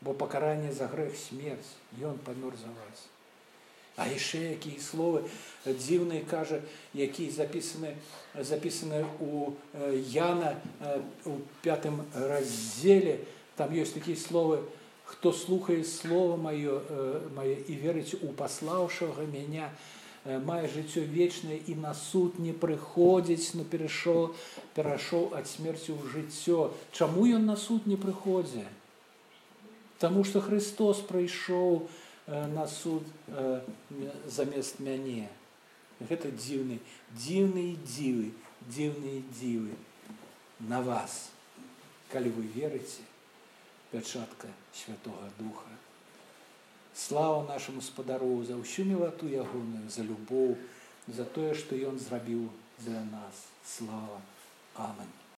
бо 0.00 0.14
пакаранне 0.14 0.72
за 0.72 0.88
грэх 0.88 1.16
смерць 1.16 1.76
ён 2.00 2.18
памёр 2.18 2.56
за 2.56 2.66
вас 2.66 3.06
а 3.96 4.08
яшчэ 4.08 4.56
якія 4.56 4.80
словы 4.80 5.22
дзіўныя 5.66 6.24
кажа 6.24 6.60
які 6.96 7.28
запісаны 7.30 7.94
запісаны 8.34 9.04
у 9.20 9.52
Яна 10.12 10.56
у 11.24 11.38
пятым 11.62 12.00
раздзеле. 12.14 13.20
Там 13.56 13.72
ёсць 13.76 13.92
такія 13.92 14.16
словы 14.16 14.64
хто 15.04 15.32
слухае 15.32 15.84
слово 15.84 16.36
маё 16.40 16.80
мае 17.36 17.60
і 17.68 17.74
верыць 17.76 18.16
у 18.24 18.32
паслаўшага 18.32 19.28
мяне 19.28 19.68
мае 20.24 20.68
жыццё 20.72 21.04
вечнае 21.04 21.60
і 21.68 21.74
на 21.76 21.92
суд 21.92 22.38
не 22.40 22.52
прыходзіць 22.56 23.52
но 23.58 23.64
перайшоў 23.68 24.32
перайшоў 24.72 25.36
ад 25.36 25.44
смерці 25.50 25.92
ў 25.92 26.00
жыццё 26.16 26.72
чаму 26.96 27.28
ён 27.28 27.44
на 27.44 27.56
суд 27.56 27.86
не 27.86 28.00
прыходзе? 28.00 28.64
Таму 29.98 30.24
што 30.24 30.40
Христос 30.40 31.04
прыйшоў 31.04 31.84
на 32.26 32.66
суд 32.66 33.02
замест 34.26 34.80
мяне. 34.80 35.28
Гэта 36.02 36.30
дзіўны, 36.34 36.80
дзіўныя 37.14 37.76
дзівы, 37.86 38.32
дзіўныя 38.66 39.22
дзівы 39.30 39.76
на 40.66 40.80
вас, 40.82 41.30
калі 42.10 42.30
вы 42.34 42.42
верыце, 42.54 43.06
пячатка 43.90 44.48
святого 44.74 45.30
духа. 45.38 45.70
Слава 46.94 47.46
нашаму 47.46 47.80
спадару 47.80 48.44
за 48.44 48.58
ўсю 48.58 48.84
мілату 48.84 49.30
ягоную, 49.30 49.88
за 49.88 50.02
любоў, 50.02 50.58
за 51.08 51.24
тое, 51.24 51.54
што 51.54 51.78
ён 51.78 51.98
зрабіў 51.98 52.50
для 52.84 53.00
нас. 53.14 53.48
Слава. 53.64 54.20
Амань. 54.74 55.21